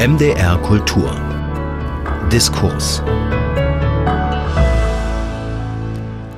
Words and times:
MDR 0.00 0.56
Kultur 0.62 1.14
Diskurs 2.32 3.02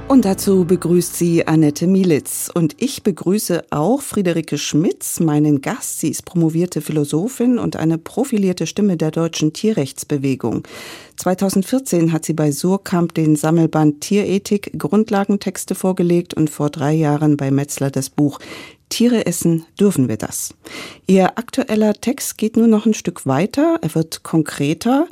Und 0.08 0.24
dazu 0.24 0.64
begrüßt 0.64 1.16
sie 1.16 1.46
Annette 1.46 1.86
Mielitz. 1.86 2.50
Und 2.52 2.74
ich 2.82 3.04
begrüße 3.04 3.62
auch 3.70 4.02
Friederike 4.02 4.58
Schmitz, 4.58 5.20
meinen 5.20 5.60
Gast. 5.60 6.00
Sie 6.00 6.08
ist 6.08 6.24
promovierte 6.24 6.80
Philosophin 6.80 7.60
und 7.60 7.76
eine 7.76 7.98
profilierte 7.98 8.66
Stimme 8.66 8.96
der 8.96 9.12
deutschen 9.12 9.52
Tierrechtsbewegung. 9.52 10.66
2014 11.18 12.12
hat 12.12 12.24
sie 12.24 12.34
bei 12.34 12.50
Surkamp 12.50 13.14
den 13.14 13.36
Sammelband 13.36 14.00
Tierethik 14.00 14.72
Grundlagentexte 14.76 15.76
vorgelegt 15.76 16.34
und 16.34 16.50
vor 16.50 16.68
drei 16.68 16.94
Jahren 16.94 17.36
bei 17.36 17.52
Metzler 17.52 17.92
das 17.92 18.10
Buch 18.10 18.40
Tiere 18.93 19.24
essen, 19.24 19.64
dürfen 19.80 20.11
wir 20.11 20.18
das? 20.18 20.54
Ihr 21.06 21.38
aktueller 21.38 21.95
Text 21.95 22.36
geht 22.36 22.59
nur 22.59 22.66
noch 22.66 22.84
ein 22.84 22.92
Stück 22.92 23.27
weiter. 23.27 23.79
Er 23.80 23.95
wird 23.95 24.23
konkreter 24.23 25.09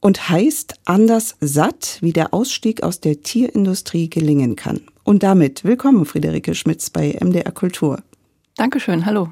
und 0.00 0.30
heißt 0.30 0.76
anders 0.86 1.36
satt, 1.38 1.98
wie 2.00 2.14
der 2.14 2.32
Ausstieg 2.32 2.82
aus 2.82 3.00
der 3.00 3.20
Tierindustrie 3.20 4.08
gelingen 4.08 4.56
kann. 4.56 4.80
Und 5.04 5.22
damit 5.22 5.62
willkommen, 5.62 6.06
Friederike 6.06 6.54
Schmitz 6.54 6.88
bei 6.88 7.18
MDR 7.20 7.52
Kultur. 7.52 8.02
Dankeschön, 8.56 9.04
hallo. 9.04 9.28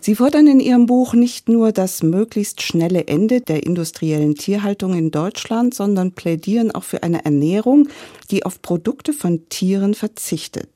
Sie 0.00 0.14
fordern 0.14 0.46
in 0.46 0.60
Ihrem 0.60 0.86
Buch 0.86 1.14
nicht 1.14 1.48
nur 1.48 1.72
das 1.72 2.02
möglichst 2.02 2.62
schnelle 2.62 3.06
Ende 3.08 3.40
der 3.40 3.64
industriellen 3.64 4.34
Tierhaltung 4.34 4.94
in 4.94 5.10
Deutschland, 5.10 5.74
sondern 5.74 6.12
plädieren 6.12 6.70
auch 6.70 6.84
für 6.84 7.02
eine 7.02 7.24
Ernährung, 7.24 7.88
die 8.30 8.44
auf 8.46 8.62
Produkte 8.62 9.12
von 9.12 9.48
Tieren 9.48 9.94
verzichtet. 9.94 10.68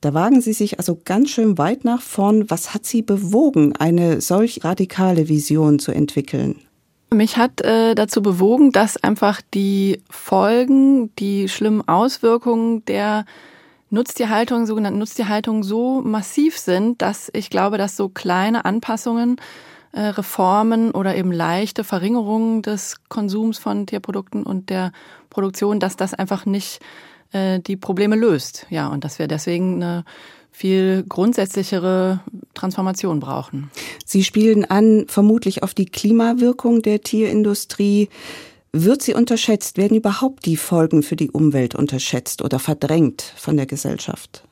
Da 0.00 0.14
wagen 0.14 0.40
Sie 0.40 0.52
sich 0.52 0.78
also 0.78 0.98
ganz 1.04 1.30
schön 1.30 1.58
weit 1.58 1.84
nach 1.84 2.02
vorn. 2.02 2.50
Was 2.50 2.74
hat 2.74 2.84
Sie 2.84 3.02
bewogen, 3.02 3.74
eine 3.76 4.20
solch 4.20 4.64
radikale 4.64 5.28
Vision 5.28 5.78
zu 5.78 5.92
entwickeln? 5.92 6.56
Mich 7.10 7.36
hat 7.36 7.60
äh, 7.60 7.94
dazu 7.94 8.22
bewogen, 8.22 8.72
dass 8.72 8.96
einfach 8.96 9.40
die 9.54 10.02
Folgen, 10.10 11.14
die 11.16 11.48
schlimmen 11.48 11.86
Auswirkungen 11.86 12.84
der 12.86 13.24
Nutztierhaltung, 13.94 14.66
sogenannten 14.66 14.98
Nutztierhaltung, 14.98 15.62
so 15.62 16.02
massiv 16.02 16.58
sind, 16.58 17.00
dass 17.00 17.30
ich 17.32 17.48
glaube, 17.48 17.78
dass 17.78 17.96
so 17.96 18.08
kleine 18.08 18.64
Anpassungen, 18.64 19.36
äh, 19.92 20.00
Reformen 20.00 20.90
oder 20.90 21.16
eben 21.16 21.30
leichte 21.30 21.84
Verringerungen 21.84 22.62
des 22.62 22.96
Konsums 23.08 23.58
von 23.58 23.86
Tierprodukten 23.86 24.42
und 24.42 24.68
der 24.68 24.92
Produktion, 25.30 25.78
dass 25.78 25.96
das 25.96 26.12
einfach 26.12 26.44
nicht 26.44 26.80
äh, 27.32 27.60
die 27.60 27.76
Probleme 27.76 28.16
löst. 28.16 28.66
Ja, 28.70 28.88
und 28.88 29.04
dass 29.04 29.20
wir 29.20 29.28
deswegen 29.28 29.82
eine 29.82 30.04
viel 30.50 31.04
grundsätzlichere 31.08 32.20
Transformation 32.54 33.20
brauchen. 33.20 33.70
Sie 34.04 34.24
spielen 34.24 34.64
an 34.64 35.04
vermutlich 35.08 35.62
auf 35.62 35.74
die 35.74 35.86
Klimawirkung 35.86 36.82
der 36.82 37.00
Tierindustrie. 37.00 38.08
Wird 38.76 39.02
sie 39.02 39.14
unterschätzt? 39.14 39.78
Werden 39.78 39.96
überhaupt 39.96 40.46
die 40.46 40.56
Folgen 40.56 41.04
für 41.04 41.14
die 41.14 41.30
Umwelt 41.30 41.76
unterschätzt 41.76 42.42
oder 42.42 42.58
verdrängt 42.58 43.22
von 43.22 43.56
der 43.56 43.66
Gesellschaft? 43.66 44.42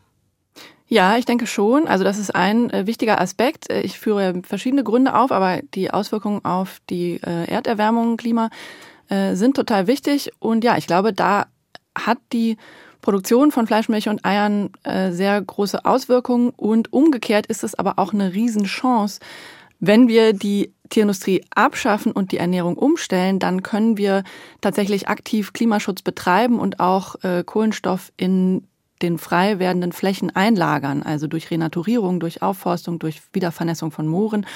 Ja, 0.86 1.16
ich 1.16 1.24
denke 1.24 1.48
schon. 1.48 1.88
Also 1.88 2.04
das 2.04 2.18
ist 2.18 2.32
ein 2.32 2.70
äh, 2.70 2.86
wichtiger 2.86 3.20
Aspekt. 3.20 3.68
Äh, 3.68 3.80
ich 3.80 3.98
führe 3.98 4.40
verschiedene 4.44 4.84
Gründe 4.84 5.16
auf, 5.16 5.32
aber 5.32 5.60
die 5.74 5.90
Auswirkungen 5.90 6.44
auf 6.44 6.78
die 6.88 7.14
äh, 7.14 7.50
Erderwärmung, 7.50 8.16
Klima 8.16 8.50
sind 9.34 9.56
total 9.56 9.88
wichtig. 9.88 10.30
Und 10.38 10.64
ja, 10.64 10.78
ich 10.78 10.86
glaube, 10.86 11.12
da 11.12 11.44
hat 11.94 12.16
die 12.32 12.56
Produktion 13.02 13.50
von 13.50 13.66
Fleisch, 13.66 13.90
Milch 13.90 14.08
und 14.08 14.24
Eiern 14.24 14.70
sehr 15.10 15.38
große 15.38 15.84
Auswirkungen 15.84 16.48
und 16.56 16.94
umgekehrt 16.94 17.46
ist 17.46 17.62
es 17.62 17.74
aber 17.74 17.98
auch 17.98 18.14
eine 18.14 18.32
Riesenchance. 18.32 19.20
Wenn 19.84 20.06
wir 20.06 20.32
die 20.32 20.72
Tierindustrie 20.90 21.44
abschaffen 21.52 22.12
und 22.12 22.30
die 22.30 22.36
Ernährung 22.36 22.78
umstellen, 22.78 23.40
dann 23.40 23.64
können 23.64 23.96
wir 23.96 24.22
tatsächlich 24.60 25.08
aktiv 25.08 25.52
Klimaschutz 25.52 26.02
betreiben 26.02 26.60
und 26.60 26.78
auch 26.78 27.16
äh, 27.24 27.42
Kohlenstoff 27.44 28.12
in 28.16 28.68
den 29.02 29.18
frei 29.18 29.58
werdenden 29.58 29.90
Flächen 29.90 30.30
einlagern, 30.30 31.02
also 31.02 31.26
durch 31.26 31.50
Renaturierung, 31.50 32.20
durch 32.20 32.42
Aufforstung, 32.42 33.00
durch 33.00 33.22
Wiedervernässung 33.32 33.90
von 33.90 34.06
Mooren. 34.06 34.46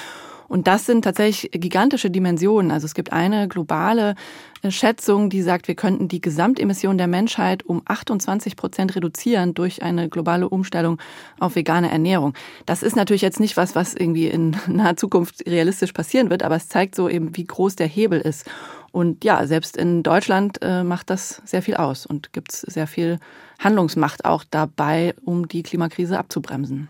Und 0.47 0.67
das 0.67 0.85
sind 0.85 1.03
tatsächlich 1.03 1.51
gigantische 1.51 2.09
Dimensionen. 2.09 2.71
Also 2.71 2.85
es 2.85 2.93
gibt 2.93 3.11
eine 3.11 3.47
globale 3.47 4.15
äh, 4.61 4.71
Schätzung, 4.71 5.29
die 5.29 5.41
sagt, 5.41 5.67
wir 5.67 5.75
könnten 5.75 6.07
die 6.07 6.21
Gesamtemission 6.21 6.97
der 6.97 7.07
Menschheit 7.07 7.63
um 7.63 7.81
28 7.85 8.55
Prozent 8.55 8.95
reduzieren 8.95 9.53
durch 9.53 9.83
eine 9.83 10.09
globale 10.09 10.49
Umstellung 10.49 10.99
auf 11.39 11.55
vegane 11.55 11.91
Ernährung. 11.91 12.33
Das 12.65 12.83
ist 12.83 12.95
natürlich 12.95 13.21
jetzt 13.21 13.39
nicht 13.39 13.57
was, 13.57 13.75
was 13.75 13.93
irgendwie 13.93 14.27
in 14.27 14.55
naher 14.67 14.97
Zukunft 14.97 15.45
realistisch 15.45 15.91
passieren 15.91 16.29
wird, 16.29 16.43
aber 16.43 16.55
es 16.55 16.69
zeigt 16.69 16.95
so 16.95 17.09
eben, 17.09 17.35
wie 17.35 17.45
groß 17.45 17.75
der 17.75 17.87
Hebel 17.87 18.19
ist. 18.19 18.45
Und 18.91 19.23
ja, 19.23 19.45
selbst 19.45 19.77
in 19.77 20.01
Deutschland 20.01 20.59
äh, 20.61 20.83
macht 20.83 21.09
das 21.09 21.41
sehr 21.45 21.61
viel 21.61 21.75
aus 21.75 22.05
und 22.05 22.33
gibt 22.33 22.53
es 22.53 22.61
sehr 22.61 22.87
viel 22.87 23.19
Handlungsmacht 23.59 24.25
auch 24.25 24.43
dabei, 24.49 25.13
um 25.23 25.47
die 25.47 25.61
Klimakrise 25.61 26.17
abzubremsen. 26.17 26.89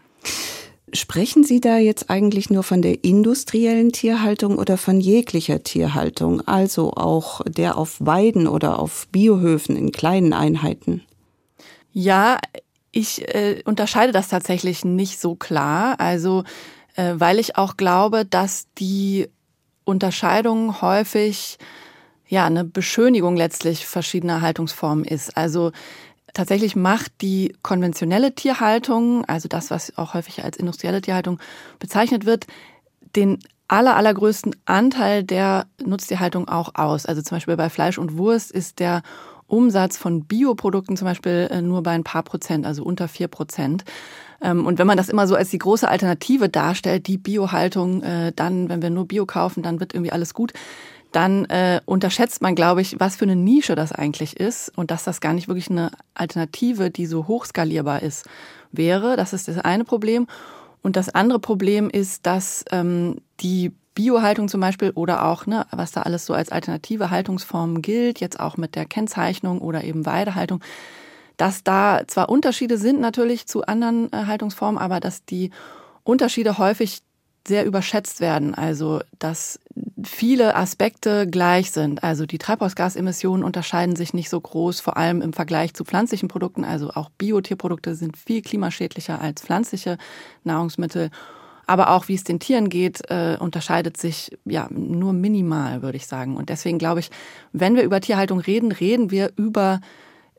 Sprechen 0.94 1.44
Sie 1.44 1.60
da 1.60 1.78
jetzt 1.78 2.10
eigentlich 2.10 2.50
nur 2.50 2.64
von 2.64 2.82
der 2.82 3.04
industriellen 3.04 3.92
Tierhaltung 3.92 4.58
oder 4.58 4.78
von 4.78 5.02
jeglicher 5.02 5.62
Tierhaltung, 5.62 6.48
also 6.48 6.94
auch 6.94 7.42
der 7.46 7.78
auf 7.78 7.98
Weiden 8.00 8.48
oder 8.48 8.80
auf 8.80 9.08
Biohöfen 9.10 9.76
in 9.76 9.92
kleinen 9.92 10.32
Einheiten? 10.32 11.04
Ja, 11.92 12.38
ich 12.92 13.28
äh, 13.36 13.62
unterscheide 13.66 14.14
das 14.14 14.30
tatsächlich 14.30 14.86
nicht 14.86 15.20
so 15.20 15.36
klar, 15.36 16.00
also 16.00 16.46
äh, 16.96 17.16
weil 17.18 17.40
ich 17.40 17.58
auch 17.58 17.76
glaube, 17.76 18.24
dass 18.24 18.68
die 18.78 19.28
Unterscheidung 19.84 20.82
häufig 20.82 21.58
ja 22.28 22.46
eine 22.46 22.64
Beschönigung 22.64 23.36
letztlich 23.36 23.86
verschiedener 23.86 24.42
Haltungsformen 24.42 25.06
ist. 25.06 25.36
Also 25.36 25.72
Tatsächlich 26.38 26.76
macht 26.76 27.22
die 27.22 27.56
konventionelle 27.64 28.36
Tierhaltung, 28.36 29.26
also 29.26 29.48
das, 29.48 29.72
was 29.72 29.98
auch 29.98 30.14
häufig 30.14 30.44
als 30.44 30.56
industrielle 30.56 31.02
Tierhaltung 31.02 31.40
bezeichnet 31.80 32.28
wird, 32.28 32.46
den 33.16 33.40
aller, 33.68 33.96
allergrößten 33.96 34.56
Anteil 34.66 35.24
der 35.24 35.66
Nutztierhaltung 35.84 36.48
auch 36.48 36.76
aus. 36.76 37.08
Also 37.08 37.24
zum 37.24 37.38
Beispiel 37.38 37.58
bei 37.58 37.72
Fleisch 37.72 37.98
und 37.98 38.20
Wurst 38.20 38.52
ist 38.52 38.78
der 38.78 39.02
Umsatz 39.48 39.98
von 39.98 40.26
Bioprodukten 40.26 40.96
zum 40.96 41.06
Beispiel 41.06 41.48
äh, 41.50 41.64
nur 41.64 41.82
bei 41.82 41.94
ein 41.94 42.04
paar 42.04 42.22
Prozent, 42.22 42.68
also 42.68 42.84
unter 42.84 43.08
vier 43.08 43.30
Prozent. 43.30 43.84
Ähm, 44.40 44.68
und 44.68 44.78
wenn 44.78 44.86
man 44.86 44.98
das 44.98 45.10
immer 45.10 45.26
so 45.26 45.34
als 45.34 45.50
die 45.50 45.58
große 45.58 45.88
Alternative 45.88 46.50
darstellt, 46.50 47.08
die 47.08 47.18
Biohaltung, 47.18 48.04
äh, 48.04 48.32
dann, 48.36 48.70
wenn 48.70 48.84
wir 48.84 48.92
nur 48.92 49.08
Bio 49.08 49.26
kaufen, 49.26 49.64
dann 49.64 49.80
wird 49.80 49.96
irgendwie 49.96 50.12
alles 50.12 50.36
gut 50.36 50.54
dann 51.12 51.46
äh, 51.46 51.82
unterschätzt 51.86 52.42
man, 52.42 52.56
glaube 52.56 52.82
ich, 52.82 53.00
was 53.00 53.16
für 53.16 53.26
eine 53.26 53.36
Nische 53.36 53.76
das 53.76 53.92
eigentlich 53.92 54.40
ist 54.40 54.70
und 54.78 54.92
dass 54.92 55.04
das 55.04 55.22
gar 55.22 55.34
nicht 55.34 55.48
wirklich 55.48 55.70
eine 55.70 55.92
Alternative, 56.14 56.92
die 56.92 57.06
so 57.06 57.28
hochskalierbar 57.28 58.02
ist, 58.02 58.26
wäre. 58.72 59.16
Das 59.16 59.34
ist 59.34 59.48
das 59.48 59.60
eine 59.60 59.84
Problem. 59.84 60.28
Und 60.82 60.96
das 60.96 61.10
andere 61.10 61.40
Problem 61.40 61.90
ist, 61.90 62.26
dass 62.26 62.66
ähm, 62.72 63.22
die 63.40 63.72
Biohaltung 63.94 64.48
zum 64.48 64.62
Beispiel 64.62 64.92
oder 64.92 65.26
auch, 65.26 65.48
ne, 65.48 65.66
was 65.72 65.92
da 65.92 66.04
alles 66.04 66.26
so 66.26 66.34
als 66.34 66.52
alternative 66.52 67.10
Haltungsformen 67.10 67.82
gilt, 67.82 68.20
jetzt 68.20 68.40
auch 68.40 68.58
mit 68.58 68.76
der 68.76 68.86
Kennzeichnung 68.86 69.60
oder 69.60 69.84
eben 69.84 70.06
Weidehaltung, 70.06 70.62
dass 71.36 71.64
da 71.64 72.02
zwar 72.08 72.30
Unterschiede 72.30 72.78
sind 72.78 73.00
natürlich 73.00 73.48
zu 73.48 73.64
anderen 73.66 74.12
äh, 74.14 74.26
Haltungsformen, 74.26 74.80
aber 74.80 75.00
dass 75.00 75.26
die 75.26 75.52
Unterschiede 76.04 76.58
häufig 76.58 77.00
sehr 77.48 77.66
überschätzt 77.66 78.20
werden. 78.20 78.54
Also, 78.54 79.02
dass 79.20 79.60
viele 80.10 80.56
Aspekte 80.56 81.28
gleich 81.28 81.72
sind. 81.72 82.04
Also 82.04 82.26
die 82.26 82.38
Treibhausgasemissionen 82.38 83.44
unterscheiden 83.44 83.96
sich 83.96 84.14
nicht 84.14 84.30
so 84.30 84.40
groß, 84.40 84.80
vor 84.80 84.98
allem 84.98 85.22
im 85.22 85.34
Vergleich 85.34 85.74
zu 85.74 85.84
pflanzlichen 85.84 86.28
Produkten. 86.28 86.64
Also 86.64 86.92
auch 86.92 87.10
Biotierprodukte 87.12 87.96
sind 87.96 88.18
viel 88.18 88.42
klimaschädlicher 88.42 89.22
als 89.22 89.42
pflanzliche 89.42 89.98
Nahrungsmittel. 90.44 91.10
Aber 91.66 91.90
auch 91.92 92.08
wie 92.08 92.16
es 92.16 92.24
den 92.24 92.40
Tieren 92.40 92.70
geht, 92.70 93.02
äh, 93.10 93.38
unterscheidet 93.40 93.98
sich 93.98 94.38
ja 94.46 94.68
nur 94.70 95.14
minimal, 95.14 95.82
würde 95.82 95.98
ich 95.98 96.08
sagen. 96.08 96.38
Und 96.38 96.50
deswegen 96.50 96.78
glaube 96.78 97.02
ich, 97.02 97.12
wenn 97.52 97.76
wir 97.76 97.84
über 97.84 98.00
Tierhaltung 98.00 98.40
reden, 98.40 98.72
reden 98.72 99.12
wir 99.12 99.32
über 99.36 99.82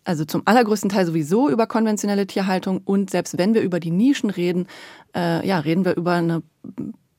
also 0.04 0.24
zum 0.24 0.40
allergrößten 0.46 0.88
Teil 0.88 1.04
sowieso 1.04 1.50
über 1.50 1.66
konventionelle 1.66 2.26
Tierhaltung 2.26 2.80
und 2.82 3.10
selbst 3.10 3.36
wenn 3.36 3.52
wir 3.52 3.60
über 3.60 3.78
die 3.78 3.90
Nischen 3.90 4.30
reden, 4.30 4.66
äh, 5.14 5.46
ja, 5.46 5.58
reden 5.58 5.84
wir 5.84 5.96
über 5.96 6.12
eine 6.12 6.42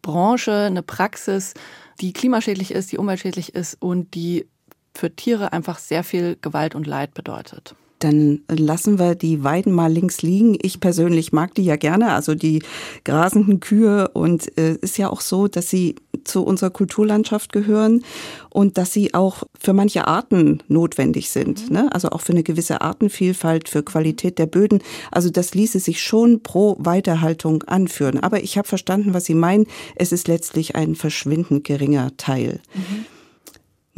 Branche, 0.02 0.66
eine 0.66 0.82
Praxis, 0.82 1.54
die 2.02 2.14
klimaschädlich 2.14 2.72
ist, 2.72 2.92
die 2.92 2.98
umweltschädlich 2.98 3.56
ist 3.56 3.82
und 3.82 4.14
die 4.16 4.48
für 4.94 5.16
Tiere 5.16 5.54
einfach 5.54 5.80
sehr 5.80 6.04
viel 6.04 6.38
Gewalt 6.42 6.76
und 6.76 6.88
Leid 6.88 7.14
bedeutet. 7.14 7.76
Dann 8.00 8.42
lassen 8.50 8.98
wir 8.98 9.16
die 9.16 9.44
Weiden 9.44 9.74
mal 9.74 9.92
links 9.92 10.22
liegen. 10.22 10.58
Ich 10.62 10.80
persönlich 10.80 11.32
mag 11.34 11.54
die 11.56 11.64
ja 11.64 11.76
gerne, 11.76 12.14
also 12.14 12.34
die 12.34 12.64
grasenden 13.04 13.60
Kühe. 13.60 14.08
Und 14.10 14.48
es 14.56 14.78
äh, 14.78 14.78
ist 14.82 14.98
ja 14.98 15.10
auch 15.10 15.22
so, 15.22 15.48
dass 15.48 15.70
sie 15.70 15.96
zu 16.24 16.44
unserer 16.44 16.70
Kulturlandschaft 16.70 17.52
gehören 17.52 18.04
und 18.50 18.78
dass 18.78 18.94
sie 18.94 19.14
auch 19.14 19.44
für 19.60 19.74
manche 19.74 20.08
Arten 20.08 20.64
notwendig 20.68 21.30
sind. 21.30 21.70
Mhm. 21.70 21.74
Ne? 21.74 21.90
Also 21.94 22.10
auch 22.10 22.22
für 22.22 22.34
eine 22.34 22.44
gewisse 22.44 22.82
Artenvielfalt, 22.82 23.70
für 23.70 23.84
Qualität 23.84 24.40
der 24.40 24.48
Böden. 24.48 24.80
Also 25.12 25.30
das 25.30 25.54
ließe 25.54 25.80
sich 25.80 26.02
schon 26.02 26.42
pro 26.42 26.78
Weiterhaltung 26.80 27.64
anführen. 27.64 28.20
Aber 28.20 28.44
ich 28.44 28.58
habe 28.58 28.68
verstanden, 28.68 29.14
was 29.14 29.26
Sie 29.26 29.36
meinen. 29.36 29.68
Es 29.96 30.12
ist 30.12 30.28
letztlich 30.28 30.76
ein 30.76 30.96
verschwindend 30.96 31.64
geringer 31.64 32.16
Teil. 32.18 32.62
Mhm. 32.74 33.06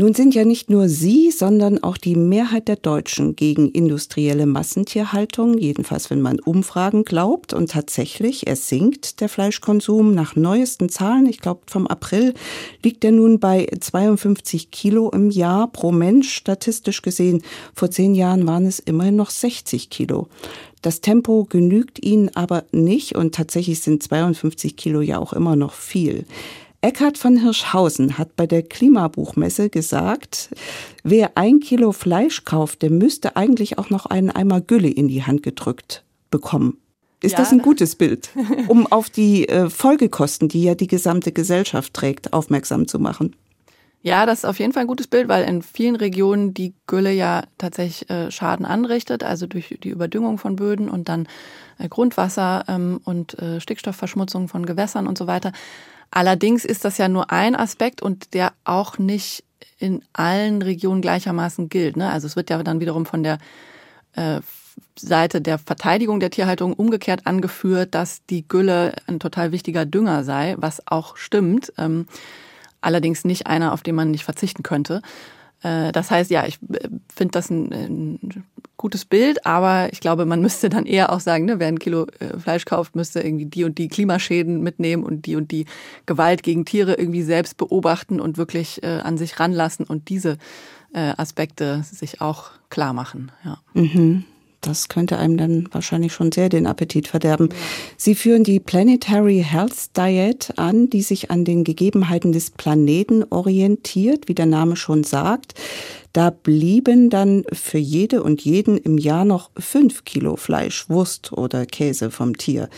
Nun 0.01 0.15
sind 0.15 0.33
ja 0.33 0.45
nicht 0.45 0.71
nur 0.71 0.89
Sie, 0.89 1.29
sondern 1.29 1.83
auch 1.83 1.95
die 1.95 2.15
Mehrheit 2.15 2.67
der 2.67 2.75
Deutschen 2.75 3.35
gegen 3.35 3.69
industrielle 3.69 4.47
Massentierhaltung, 4.47 5.59
jedenfalls 5.59 6.09
wenn 6.09 6.21
man 6.21 6.39
Umfragen 6.39 7.05
glaubt. 7.05 7.53
Und 7.53 7.69
tatsächlich, 7.69 8.47
es 8.47 8.67
sinkt 8.67 9.21
der 9.21 9.29
Fleischkonsum. 9.29 10.15
Nach 10.15 10.35
neuesten 10.35 10.89
Zahlen, 10.89 11.27
ich 11.27 11.37
glaube 11.37 11.61
vom 11.67 11.85
April, 11.85 12.33
liegt 12.83 13.05
er 13.05 13.11
nun 13.11 13.39
bei 13.39 13.67
52 13.79 14.71
Kilo 14.71 15.11
im 15.11 15.29
Jahr 15.29 15.71
pro 15.71 15.91
Mensch. 15.91 16.33
Statistisch 16.33 17.03
gesehen, 17.03 17.43
vor 17.75 17.91
zehn 17.91 18.15
Jahren 18.15 18.47
waren 18.47 18.65
es 18.65 18.79
immerhin 18.79 19.15
noch 19.15 19.29
60 19.29 19.91
Kilo. 19.91 20.29
Das 20.81 21.01
Tempo 21.01 21.45
genügt 21.47 22.03
ihnen 22.03 22.31
aber 22.33 22.63
nicht 22.71 23.15
und 23.15 23.35
tatsächlich 23.35 23.81
sind 23.81 24.01
52 24.01 24.75
Kilo 24.75 25.01
ja 25.01 25.19
auch 25.19 25.33
immer 25.33 25.55
noch 25.55 25.73
viel. 25.73 26.25
Eckhard 26.83 27.19
von 27.19 27.37
Hirschhausen 27.37 28.17
hat 28.17 28.35
bei 28.35 28.47
der 28.47 28.63
Klimabuchmesse 28.63 29.69
gesagt, 29.69 30.49
wer 31.03 31.37
ein 31.37 31.59
Kilo 31.59 31.91
Fleisch 31.91 32.43
kauft, 32.43 32.81
der 32.81 32.89
müsste 32.89 33.35
eigentlich 33.35 33.77
auch 33.77 33.91
noch 33.91 34.07
einen 34.07 34.31
Eimer 34.31 34.61
Gülle 34.61 34.89
in 34.89 35.07
die 35.07 35.23
Hand 35.23 35.43
gedrückt 35.43 36.03
bekommen. 36.31 36.77
Ist 37.21 37.33
ja. 37.33 37.37
das 37.37 37.51
ein 37.51 37.61
gutes 37.61 37.95
Bild, 37.95 38.31
um 38.67 38.87
auf 38.91 39.11
die 39.11 39.47
äh, 39.47 39.69
Folgekosten, 39.69 40.47
die 40.47 40.63
ja 40.63 40.73
die 40.73 40.87
gesamte 40.87 41.31
Gesellschaft 41.31 41.93
trägt, 41.93 42.33
aufmerksam 42.33 42.87
zu 42.87 42.97
machen? 42.97 43.35
Ja, 44.01 44.25
das 44.25 44.39
ist 44.39 44.45
auf 44.45 44.57
jeden 44.57 44.73
Fall 44.73 44.81
ein 44.81 44.87
gutes 44.87 45.05
Bild, 45.05 45.27
weil 45.27 45.43
in 45.43 45.61
vielen 45.61 45.95
Regionen 45.95 46.55
die 46.55 46.73
Gülle 46.87 47.11
ja 47.11 47.43
tatsächlich 47.59 48.09
äh, 48.09 48.31
Schaden 48.31 48.65
anrichtet, 48.65 49.23
also 49.23 49.45
durch 49.45 49.77
die 49.83 49.89
Überdüngung 49.89 50.39
von 50.39 50.55
Böden 50.55 50.89
und 50.89 51.07
dann 51.07 51.27
äh, 51.77 51.87
Grundwasser 51.87 52.63
ähm, 52.67 52.99
und 53.03 53.37
äh, 53.37 53.61
Stickstoffverschmutzung 53.61 54.47
von 54.47 54.65
Gewässern 54.65 55.05
und 55.05 55.19
so 55.19 55.27
weiter. 55.27 55.51
Allerdings 56.11 56.65
ist 56.65 56.83
das 56.85 56.97
ja 56.97 57.07
nur 57.07 57.31
ein 57.31 57.55
Aspekt 57.55 58.01
und 58.01 58.33
der 58.33 58.53
auch 58.65 58.97
nicht 58.97 59.43
in 59.79 60.03
allen 60.13 60.61
Regionen 60.61 61.01
gleichermaßen 61.01 61.69
gilt. 61.69 61.97
Ne? 61.97 62.11
Also 62.11 62.27
es 62.27 62.35
wird 62.35 62.49
ja 62.49 62.61
dann 62.61 62.81
wiederum 62.81 63.05
von 63.05 63.23
der 63.23 63.39
äh, 64.13 64.41
Seite 64.99 65.41
der 65.41 65.57
Verteidigung 65.57 66.19
der 66.19 66.29
Tierhaltung 66.29 66.73
umgekehrt 66.73 67.25
angeführt, 67.25 67.95
dass 67.95 68.25
die 68.25 68.47
Gülle 68.47 68.93
ein 69.07 69.19
total 69.19 69.51
wichtiger 69.51 69.85
Dünger 69.85 70.23
sei, 70.23 70.55
was 70.57 70.85
auch 70.85 71.17
stimmt. 71.17 71.73
Ähm, 71.77 72.07
allerdings 72.81 73.23
nicht 73.23 73.47
einer, 73.47 73.73
auf 73.73 73.81
den 73.81 73.95
man 73.95 74.11
nicht 74.11 74.25
verzichten 74.25 74.63
könnte. 74.63 75.01
Äh, 75.63 75.91
das 75.91 76.11
heißt, 76.11 76.31
ja, 76.31 76.45
ich 76.45 76.59
äh, 76.73 76.89
finde 77.13 77.31
das 77.31 77.49
ein, 77.49 77.71
ein, 77.71 78.43
gutes 78.77 79.05
Bild, 79.05 79.45
aber 79.45 79.93
ich 79.93 79.99
glaube, 79.99 80.25
man 80.25 80.41
müsste 80.41 80.67
dann 80.67 80.87
eher 80.87 81.11
auch 81.11 81.19
sagen, 81.19 81.45
ne, 81.45 81.59
wer 81.59 81.67
ein 81.67 81.77
Kilo 81.77 82.07
äh, 82.19 82.39
Fleisch 82.39 82.65
kauft, 82.65 82.95
müsste 82.95 83.21
irgendwie 83.21 83.45
die 83.45 83.63
und 83.63 83.77
die 83.77 83.89
Klimaschäden 83.89 84.63
mitnehmen 84.63 85.03
und 85.03 85.27
die 85.27 85.35
und 85.35 85.51
die 85.51 85.65
Gewalt 86.07 86.41
gegen 86.41 86.65
Tiere 86.65 86.95
irgendwie 86.95 87.21
selbst 87.21 87.57
beobachten 87.57 88.19
und 88.19 88.37
wirklich 88.37 88.81
äh, 88.81 89.01
an 89.03 89.19
sich 89.19 89.39
ranlassen 89.39 89.85
und 89.85 90.09
diese 90.09 90.39
äh, 90.93 91.13
Aspekte 91.15 91.83
sich 91.83 92.21
auch 92.21 92.49
klar 92.69 92.93
machen. 92.93 93.31
Ja. 93.45 93.59
Mhm. 93.75 94.25
Das 94.61 94.89
könnte 94.89 95.17
einem 95.17 95.37
dann 95.37 95.67
wahrscheinlich 95.71 96.13
schon 96.13 96.31
sehr 96.31 96.47
den 96.47 96.67
Appetit 96.67 97.07
verderben. 97.07 97.49
Sie 97.97 98.13
führen 98.13 98.43
die 98.43 98.59
Planetary 98.59 99.43
Health 99.47 99.97
Diet 99.97 100.53
an, 100.57 100.87
die 100.87 101.01
sich 101.01 101.31
an 101.31 101.45
den 101.45 101.63
Gegebenheiten 101.63 102.31
des 102.31 102.51
Planeten 102.51 103.23
orientiert, 103.31 104.27
wie 104.27 104.35
der 104.35 104.45
Name 104.45 104.75
schon 104.75 105.03
sagt. 105.03 105.55
Da 106.13 106.29
blieben 106.29 107.09
dann 107.09 107.43
für 107.51 107.79
jede 107.79 108.21
und 108.21 108.41
jeden 108.41 108.77
im 108.77 108.99
Jahr 108.99 109.25
noch 109.25 109.49
fünf 109.57 110.05
Kilo 110.05 110.35
Fleisch, 110.35 110.87
Wurst 110.89 111.33
oder 111.33 111.65
Käse 111.65 112.11
vom 112.11 112.37
Tier. 112.37 112.69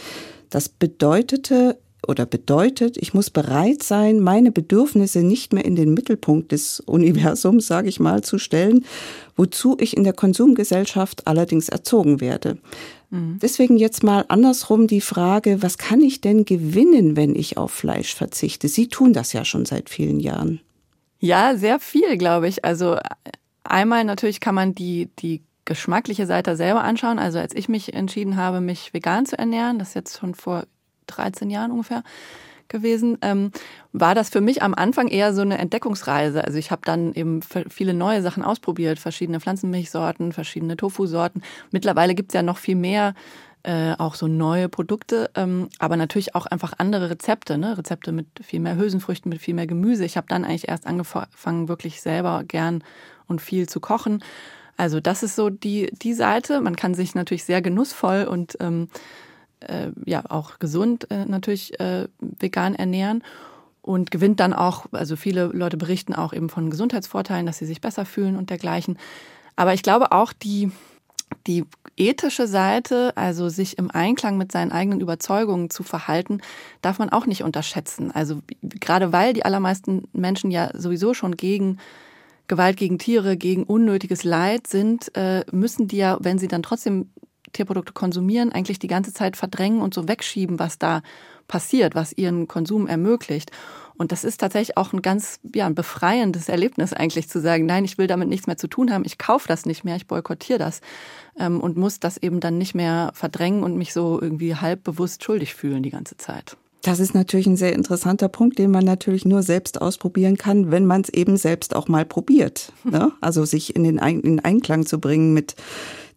Das 0.49 0.69
bedeutete 0.69 1.79
oder 2.07 2.25
bedeutet, 2.25 2.97
ich 2.97 3.13
muss 3.13 3.29
bereit 3.29 3.83
sein, 3.83 4.19
meine 4.19 4.51
Bedürfnisse 4.51 5.23
nicht 5.23 5.53
mehr 5.53 5.65
in 5.65 5.75
den 5.75 5.93
Mittelpunkt 5.93 6.51
des 6.51 6.79
Universums, 6.81 7.67
sage 7.67 7.89
ich 7.89 7.99
mal, 7.99 8.23
zu 8.23 8.37
stellen, 8.37 8.85
wozu 9.35 9.77
ich 9.79 9.95
in 9.95 10.03
der 10.03 10.13
Konsumgesellschaft 10.13 11.27
allerdings 11.27 11.69
erzogen 11.69 12.21
werde. 12.21 12.57
Mhm. 13.09 13.39
Deswegen 13.41 13.77
jetzt 13.77 14.03
mal 14.03 14.25
andersrum 14.27 14.87
die 14.87 15.01
Frage, 15.01 15.61
was 15.61 15.77
kann 15.77 16.01
ich 16.01 16.19
denn 16.19 16.45
gewinnen, 16.45 17.15
wenn 17.15 17.35
ich 17.35 17.57
auf 17.57 17.71
Fleisch 17.71 18.15
verzichte? 18.15 18.67
Sie 18.67 18.87
tun 18.87 19.13
das 19.13 19.33
ja 19.33 19.45
schon 19.45 19.65
seit 19.65 19.89
vielen 19.89 20.19
Jahren. 20.19 20.59
Ja, 21.19 21.55
sehr 21.55 21.79
viel, 21.79 22.17
glaube 22.17 22.47
ich. 22.49 22.65
Also 22.65 22.97
einmal 23.63 24.03
natürlich 24.03 24.39
kann 24.41 24.55
man 24.55 24.75
die, 24.75 25.09
die 25.19 25.41
geschmackliche 25.65 26.25
Seite 26.25 26.57
selber 26.57 26.83
anschauen. 26.83 27.19
Also 27.19 27.39
als 27.39 27.55
ich 27.55 27.69
mich 27.69 27.93
entschieden 27.93 28.35
habe, 28.35 28.59
mich 28.59 28.93
vegan 28.93 29.25
zu 29.25 29.37
ernähren, 29.37 29.79
das 29.79 29.89
ist 29.89 29.95
jetzt 29.95 30.19
schon 30.19 30.35
vor 30.35 30.65
13 31.07 31.49
Jahren 31.49 31.71
ungefähr 31.71 32.03
gewesen, 32.69 33.17
ähm, 33.21 33.51
war 33.91 34.15
das 34.15 34.29
für 34.29 34.41
mich 34.41 34.63
am 34.63 34.73
Anfang 34.73 35.07
eher 35.07 35.33
so 35.33 35.41
eine 35.41 35.57
Entdeckungsreise. 35.59 36.43
Also 36.43 36.57
ich 36.57 36.71
habe 36.71 36.81
dann 36.83 37.13
eben 37.13 37.41
viele 37.41 37.93
neue 37.93 38.21
Sachen 38.21 38.43
ausprobiert, 38.43 38.99
verschiedene 38.99 39.39
Pflanzenmilchsorten, 39.39 40.33
verschiedene 40.33 40.75
Tofu-Sorten. 40.75 41.41
Mittlerweile 41.71 42.15
gibt 42.15 42.31
es 42.31 42.33
ja 42.33 42.41
noch 42.41 42.57
viel 42.57 42.75
mehr 42.75 43.13
äh, 43.63 43.93
auch 43.97 44.15
so 44.15 44.27
neue 44.27 44.67
Produkte, 44.67 45.29
ähm, 45.35 45.69
aber 45.79 45.95
natürlich 45.95 46.35
auch 46.35 46.45
einfach 46.45 46.73
andere 46.79 47.09
Rezepte, 47.09 47.57
ne? 47.57 47.77
Rezepte 47.77 48.11
mit 48.11 48.27
viel 48.41 48.59
mehr 48.59 48.75
Hülsenfrüchten, 48.75 49.29
mit 49.29 49.39
viel 49.39 49.53
mehr 49.53 49.67
Gemüse. 49.67 50.03
Ich 50.03 50.17
habe 50.17 50.27
dann 50.27 50.43
eigentlich 50.43 50.67
erst 50.67 50.85
angefangen, 50.85 51.69
wirklich 51.69 52.01
selber 52.01 52.43
gern 52.45 52.83
und 53.25 53.41
viel 53.41 53.69
zu 53.69 53.79
kochen. 53.79 54.21
Also 54.75 54.99
das 54.99 55.23
ist 55.23 55.35
so 55.35 55.49
die, 55.49 55.91
die 55.93 56.13
Seite. 56.13 56.59
Man 56.59 56.75
kann 56.75 56.93
sich 56.93 57.15
natürlich 57.15 57.45
sehr 57.45 57.61
genussvoll 57.61 58.25
und 58.25 58.57
ähm, 58.59 58.89
äh, 59.69 59.91
ja 60.05 60.23
auch 60.29 60.59
gesund 60.59 61.09
äh, 61.11 61.25
natürlich 61.25 61.79
äh, 61.79 62.07
vegan 62.19 62.75
ernähren 62.75 63.23
und 63.81 64.11
gewinnt 64.11 64.39
dann 64.39 64.53
auch, 64.53 64.85
also 64.91 65.15
viele 65.15 65.47
Leute 65.47 65.77
berichten 65.77 66.13
auch 66.13 66.33
eben 66.33 66.49
von 66.49 66.69
Gesundheitsvorteilen, 66.69 67.45
dass 67.45 67.57
sie 67.57 67.65
sich 67.65 67.81
besser 67.81 68.05
fühlen 68.05 68.37
und 68.37 68.49
dergleichen. 68.49 68.97
Aber 69.55 69.73
ich 69.73 69.83
glaube 69.83 70.11
auch 70.13 70.31
die, 70.33 70.71
die 71.47 71.65
ethische 71.97 72.47
Seite, 72.47 73.11
also 73.15 73.49
sich 73.49 73.77
im 73.77 73.91
Einklang 73.91 74.37
mit 74.37 74.51
seinen 74.51 74.71
eigenen 74.71 75.01
Überzeugungen 75.01 75.69
zu 75.69 75.83
verhalten, 75.83 76.41
darf 76.81 76.97
man 76.97 77.09
auch 77.09 77.25
nicht 77.25 77.43
unterschätzen. 77.43 78.11
Also 78.11 78.41
gerade 78.61 79.11
weil 79.11 79.33
die 79.33 79.45
allermeisten 79.45 80.07
Menschen 80.13 80.49
ja 80.49 80.71
sowieso 80.73 81.13
schon 81.13 81.35
gegen 81.35 81.77
Gewalt 82.47 82.77
gegen 82.77 82.99
Tiere, 82.99 83.37
gegen 83.37 83.63
unnötiges 83.63 84.23
Leid 84.23 84.67
sind, 84.67 85.15
äh, 85.15 85.45
müssen 85.51 85.87
die 85.87 85.97
ja, 85.97 86.17
wenn 86.21 86.39
sie 86.39 86.47
dann 86.47 86.63
trotzdem 86.63 87.09
Tierprodukte 87.53 87.93
konsumieren, 87.93 88.51
eigentlich 88.51 88.79
die 88.79 88.87
ganze 88.87 89.13
Zeit 89.13 89.37
verdrängen 89.37 89.81
und 89.81 89.93
so 89.93 90.07
wegschieben, 90.07 90.59
was 90.59 90.77
da 90.77 91.01
passiert, 91.47 91.95
was 91.95 92.13
ihren 92.13 92.47
Konsum 92.47 92.87
ermöglicht. 92.87 93.51
Und 93.95 94.11
das 94.11 94.23
ist 94.23 94.39
tatsächlich 94.39 94.75
auch 94.75 94.91
ein 94.91 95.01
ganz 95.01 95.39
ja, 95.53 95.67
ein 95.67 95.75
befreiendes 95.75 96.49
Erlebnis 96.49 96.93
eigentlich 96.93 97.29
zu 97.29 97.39
sagen, 97.39 97.65
nein, 97.65 97.85
ich 97.85 97.97
will 97.97 98.07
damit 98.07 98.27
nichts 98.27 98.47
mehr 98.47 98.57
zu 98.57 98.67
tun 98.67 98.91
haben, 98.91 99.05
ich 99.05 99.17
kaufe 99.17 99.47
das 99.47 99.65
nicht 99.65 99.83
mehr, 99.83 99.95
ich 99.95 100.07
boykottiere 100.07 100.59
das 100.59 100.81
ähm, 101.37 101.61
und 101.61 101.77
muss 101.77 101.99
das 101.99 102.17
eben 102.17 102.39
dann 102.39 102.57
nicht 102.57 102.73
mehr 102.73 103.11
verdrängen 103.13 103.63
und 103.63 103.77
mich 103.77 103.93
so 103.93 104.19
irgendwie 104.21 104.55
halb 104.55 104.83
bewusst 104.83 105.23
schuldig 105.23 105.53
fühlen 105.53 105.83
die 105.83 105.91
ganze 105.91 106.17
Zeit. 106.17 106.57
Das 106.83 106.99
ist 106.99 107.15
natürlich 107.15 107.47
ein 107.47 107.55
sehr 107.55 107.73
interessanter 107.73 108.27
Punkt, 108.27 108.59
den 108.59 108.69
man 108.69 108.83
natürlich 108.83 109.23
nur 109.23 109.41
selbst 109.41 109.81
ausprobieren 109.81 110.37
kann, 110.37 110.69
wenn 110.69 110.85
man 110.85 111.01
es 111.01 111.09
eben 111.09 111.37
selbst 111.37 111.75
auch 111.75 111.87
mal 111.87 112.05
probiert. 112.05 112.71
Ne? 112.83 113.13
Also 113.21 113.45
sich 113.45 113.75
in 113.75 113.85
den 113.85 113.97
in 113.97 114.41
Einklang 114.41 114.85
zu 114.85 114.99
bringen 114.99 115.33
mit 115.33 115.55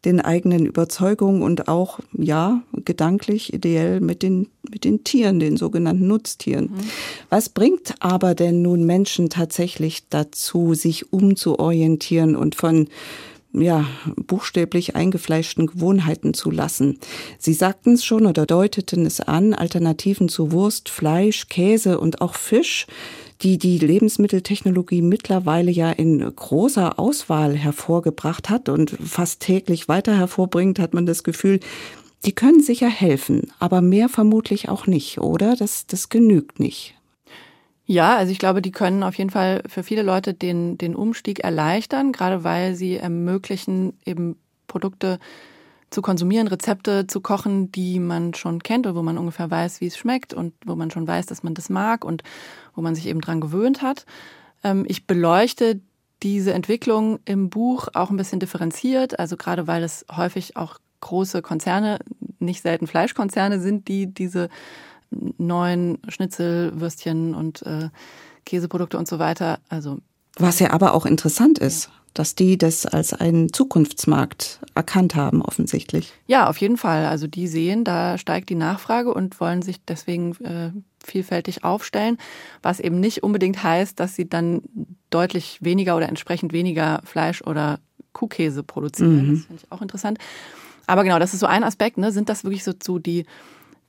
den 0.06 0.20
eigenen 0.20 0.64
Überzeugungen 0.64 1.42
und 1.42 1.68
auch, 1.68 1.98
ja, 2.12 2.62
gedanklich, 2.84 3.52
ideell 3.52 4.00
mit 4.00 4.22
den, 4.22 4.48
mit 4.70 4.84
den 4.84 5.02
Tieren, 5.02 5.40
den 5.40 5.56
sogenannten 5.56 6.06
Nutztieren. 6.06 6.66
Mhm. 6.66 6.90
Was 7.28 7.48
bringt 7.48 7.94
aber 7.98 8.34
denn 8.34 8.62
nun 8.62 8.84
Menschen 8.84 9.28
tatsächlich 9.28 10.08
dazu, 10.08 10.74
sich 10.74 11.12
umzuorientieren 11.12 12.36
und 12.36 12.54
von 12.54 12.88
ja, 13.52 13.86
buchstäblich 14.16 14.96
eingefleischten 14.96 15.66
Gewohnheiten 15.66 16.34
zu 16.34 16.50
lassen. 16.50 16.98
Sie 17.38 17.54
sagten 17.54 17.94
es 17.94 18.04
schon 18.04 18.26
oder 18.26 18.44
deuteten 18.44 19.06
es 19.06 19.20
an, 19.20 19.54
Alternativen 19.54 20.28
zu 20.28 20.52
Wurst, 20.52 20.90
Fleisch, 20.90 21.48
Käse 21.48 21.98
und 21.98 22.20
auch 22.20 22.34
Fisch 22.34 22.86
die 23.42 23.58
die 23.58 23.78
Lebensmitteltechnologie 23.78 25.02
mittlerweile 25.02 25.70
ja 25.70 25.90
in 25.90 26.18
großer 26.34 26.98
Auswahl 26.98 27.54
hervorgebracht 27.54 28.48
hat 28.48 28.68
und 28.68 28.90
fast 28.90 29.40
täglich 29.40 29.88
weiter 29.88 30.16
hervorbringt, 30.16 30.78
hat 30.78 30.94
man 30.94 31.06
das 31.06 31.22
Gefühl, 31.22 31.60
die 32.24 32.32
können 32.32 32.60
sicher 32.60 32.88
helfen, 32.88 33.52
aber 33.58 33.80
mehr 33.80 34.08
vermutlich 34.08 34.68
auch 34.68 34.86
nicht, 34.86 35.18
oder? 35.18 35.54
Das, 35.54 35.86
das 35.86 36.08
genügt 36.08 36.60
nicht. 36.60 36.94
Ja, 37.84 38.16
also 38.16 38.32
ich 38.32 38.40
glaube, 38.40 38.62
die 38.62 38.72
können 38.72 39.04
auf 39.04 39.14
jeden 39.14 39.30
Fall 39.30 39.62
für 39.68 39.84
viele 39.84 40.02
Leute 40.02 40.34
den, 40.34 40.76
den 40.76 40.96
Umstieg 40.96 41.40
erleichtern, 41.40 42.10
gerade 42.10 42.42
weil 42.42 42.74
sie 42.74 42.96
ermöglichen, 42.96 43.92
eben 44.04 44.36
Produkte 44.66 45.20
zu 45.90 46.02
konsumieren, 46.02 46.48
Rezepte 46.48 47.06
zu 47.06 47.20
kochen, 47.20 47.70
die 47.70 48.00
man 48.00 48.34
schon 48.34 48.62
kennt 48.62 48.86
und 48.86 48.94
wo 48.94 49.02
man 49.02 49.18
ungefähr 49.18 49.50
weiß, 49.50 49.80
wie 49.80 49.86
es 49.86 49.96
schmeckt 49.96 50.34
und 50.34 50.52
wo 50.64 50.74
man 50.74 50.90
schon 50.90 51.06
weiß, 51.06 51.26
dass 51.26 51.42
man 51.42 51.54
das 51.54 51.68
mag 51.68 52.04
und 52.04 52.22
wo 52.74 52.82
man 52.82 52.94
sich 52.94 53.06
eben 53.06 53.20
dran 53.20 53.40
gewöhnt 53.40 53.82
hat. 53.82 54.04
Ähm, 54.64 54.84
ich 54.88 55.06
beleuchte 55.06 55.80
diese 56.22 56.52
Entwicklung 56.54 57.20
im 57.24 57.50
Buch 57.50 57.88
auch 57.94 58.10
ein 58.10 58.16
bisschen 58.16 58.40
differenziert, 58.40 59.18
also 59.18 59.36
gerade 59.36 59.66
weil 59.66 59.82
es 59.82 60.04
häufig 60.10 60.56
auch 60.56 60.78
große 61.00 61.42
Konzerne, 61.42 61.98
nicht 62.38 62.62
selten 62.62 62.86
Fleischkonzerne 62.86 63.60
sind, 63.60 63.88
die 63.88 64.12
diese 64.12 64.48
neuen 65.10 65.98
Schnitzel, 66.08 66.80
Würstchen 66.80 67.34
und 67.34 67.62
äh, 67.62 67.90
Käseprodukte 68.44 68.98
und 68.98 69.06
so 69.06 69.18
weiter, 69.18 69.60
also 69.68 69.98
was 70.36 70.58
ja 70.60 70.70
aber 70.70 70.94
auch 70.94 71.06
interessant 71.06 71.58
ist, 71.58 71.90
dass 72.14 72.34
die 72.34 72.56
das 72.56 72.86
als 72.86 73.12
einen 73.12 73.52
Zukunftsmarkt 73.52 74.60
erkannt 74.74 75.14
haben, 75.14 75.42
offensichtlich. 75.42 76.12
Ja, 76.26 76.48
auf 76.48 76.56
jeden 76.58 76.78
Fall. 76.78 77.06
Also 77.06 77.26
die 77.26 77.46
sehen, 77.46 77.84
da 77.84 78.16
steigt 78.16 78.48
die 78.48 78.54
Nachfrage 78.54 79.12
und 79.12 79.38
wollen 79.38 79.60
sich 79.60 79.84
deswegen 79.84 80.32
äh, 80.44 80.70
vielfältig 81.04 81.62
aufstellen, 81.62 82.16
was 82.62 82.80
eben 82.80 83.00
nicht 83.00 83.22
unbedingt 83.22 83.62
heißt, 83.62 84.00
dass 84.00 84.16
sie 84.16 84.28
dann 84.28 84.62
deutlich 85.10 85.58
weniger 85.60 85.96
oder 85.96 86.08
entsprechend 86.08 86.52
weniger 86.52 87.02
Fleisch 87.04 87.42
oder 87.42 87.80
Kuhkäse 88.12 88.62
produzieren. 88.62 89.28
Mhm. 89.28 89.34
Das 89.34 89.44
finde 89.44 89.62
ich 89.62 89.72
auch 89.72 89.82
interessant. 89.82 90.18
Aber 90.86 91.04
genau, 91.04 91.18
das 91.18 91.34
ist 91.34 91.40
so 91.40 91.46
ein 91.46 91.64
Aspekt. 91.64 91.98
Ne? 91.98 92.12
Sind 92.12 92.28
das 92.28 92.44
wirklich 92.44 92.64
so, 92.64 92.72
so 92.82 92.98
die 92.98 93.26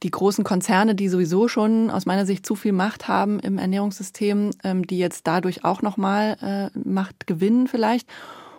die 0.03 0.11
großen 0.11 0.43
Konzerne, 0.43 0.95
die 0.95 1.09
sowieso 1.09 1.47
schon 1.47 1.89
aus 1.89 2.05
meiner 2.05 2.25
Sicht 2.25 2.45
zu 2.45 2.55
viel 2.55 2.71
Macht 2.71 3.07
haben 3.07 3.39
im 3.39 3.57
Ernährungssystem, 3.57 4.51
ähm, 4.63 4.85
die 4.85 4.99
jetzt 4.99 5.25
dadurch 5.25 5.63
auch 5.65 5.81
nochmal 5.81 6.71
äh, 6.75 6.79
Macht 6.87 7.27
gewinnen 7.27 7.67
vielleicht. 7.67 8.07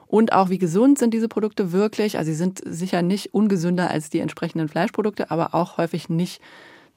Und 0.06 0.32
auch 0.32 0.48
wie 0.48 0.58
gesund 0.58 0.98
sind 0.98 1.12
diese 1.12 1.28
Produkte 1.28 1.70
wirklich. 1.70 2.18
Also 2.18 2.30
sie 2.30 2.36
sind 2.36 2.62
sicher 2.64 3.02
nicht 3.02 3.34
ungesünder 3.34 3.90
als 3.90 4.10
die 4.10 4.20
entsprechenden 4.20 4.68
Fleischprodukte, 4.68 5.30
aber 5.30 5.54
auch 5.54 5.76
häufig 5.76 6.08
nicht 6.08 6.40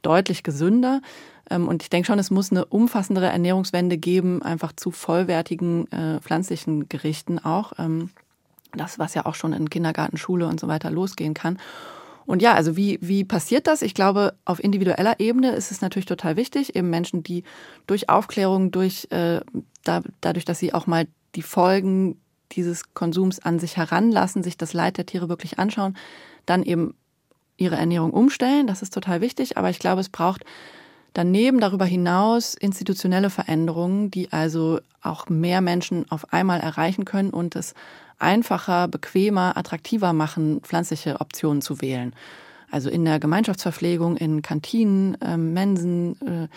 deutlich 0.02 0.44
gesünder. 0.44 1.02
Ähm, 1.50 1.68
und 1.68 1.84
ich 1.84 1.90
denke 1.90 2.08
schon, 2.08 2.20
es 2.20 2.32
muss 2.32 2.52
eine 2.52 2.66
umfassendere 2.66 3.28
Ernährungswende 3.28 3.98
geben, 3.98 4.42
einfach 4.42 4.72
zu 4.74 4.92
vollwertigen 4.92 5.92
äh, 5.92 6.20
pflanzlichen 6.20 6.90
Gerichten 6.90 7.38
auch. 7.38 7.74
Ähm, 7.78 8.10
das, 8.74 8.98
was 8.98 9.14
ja 9.14 9.26
auch 9.26 9.36
schon 9.36 9.54
in 9.54 9.70
Kindergarten, 9.70 10.18
Schule 10.18 10.48
und 10.48 10.60
so 10.60 10.68
weiter 10.68 10.90
losgehen 10.90 11.34
kann. 11.34 11.60
Und 12.26 12.42
ja, 12.42 12.54
also 12.54 12.78
wie, 12.78 13.00
wie 13.02 13.24
passiert 13.24 13.68
das? 13.68 13.82
Ich 13.82 13.94
glaube, 13.94 14.36
auf 14.46 14.64
individueller 14.64 15.20
Ebene 15.20 15.52
ist 15.52 15.72
es 15.72 15.82
natürlich 15.82 16.06
total 16.06 16.36
wichtig, 16.36 16.76
eben 16.76 16.90
Menschen, 16.90 17.24
die 17.24 17.44
durch 17.88 18.10
Aufklärung, 18.10 18.72
durch 18.72 19.08
äh, 19.12 19.42
da, 19.84 20.02
dadurch, 20.22 20.46
dass 20.46 20.60
sie 20.60 20.74
auch 20.74 20.88
mal 20.88 21.08
die 21.36 21.42
Folgen 21.42 22.22
dieses 22.52 22.94
Konsums 22.94 23.40
an 23.40 23.60
sich 23.60 23.78
heranlassen, 23.78 24.44
sich 24.44 24.58
das 24.58 24.74
Leid 24.74 24.98
der 24.98 25.06
Tiere 25.06 25.30
wirklich 25.30 25.60
anschauen, 25.60 25.98
dann 26.46 26.64
eben 26.64 26.96
ihre 27.58 27.76
Ernährung 27.76 28.12
umstellen. 28.12 28.68
Das 28.68 28.82
ist 28.82 28.94
total 28.94 29.22
wichtig. 29.22 29.58
Aber 29.58 29.70
ich 29.70 29.80
glaube, 29.80 30.02
es 30.02 30.10
braucht 30.10 30.44
daneben 31.14 31.60
darüber 31.60 31.86
hinaus 31.86 32.54
institutionelle 32.54 33.30
Veränderungen, 33.30 34.12
die 34.12 34.32
also 34.32 34.80
auch 35.02 35.30
mehr 35.30 35.62
Menschen 35.62 36.10
auf 36.10 36.32
einmal 36.34 36.60
erreichen 36.60 37.06
können 37.06 37.32
und 37.32 37.56
es 37.56 37.74
einfacher, 38.20 38.88
bequemer, 38.88 39.58
attraktiver 39.58 40.14
machen, 40.14 40.62
pflanzliche 40.62 41.20
Optionen 41.20 41.62
zu 41.62 41.82
wählen. 41.82 42.14
Also 42.70 42.90
in 42.90 43.04
der 43.04 43.20
Gemeinschaftsverpflegung, 43.20 44.16
in 44.16 44.42
Kantinen, 44.42 45.20
äh, 45.22 45.36
Mensen 45.36 46.16
äh, 46.22 46.48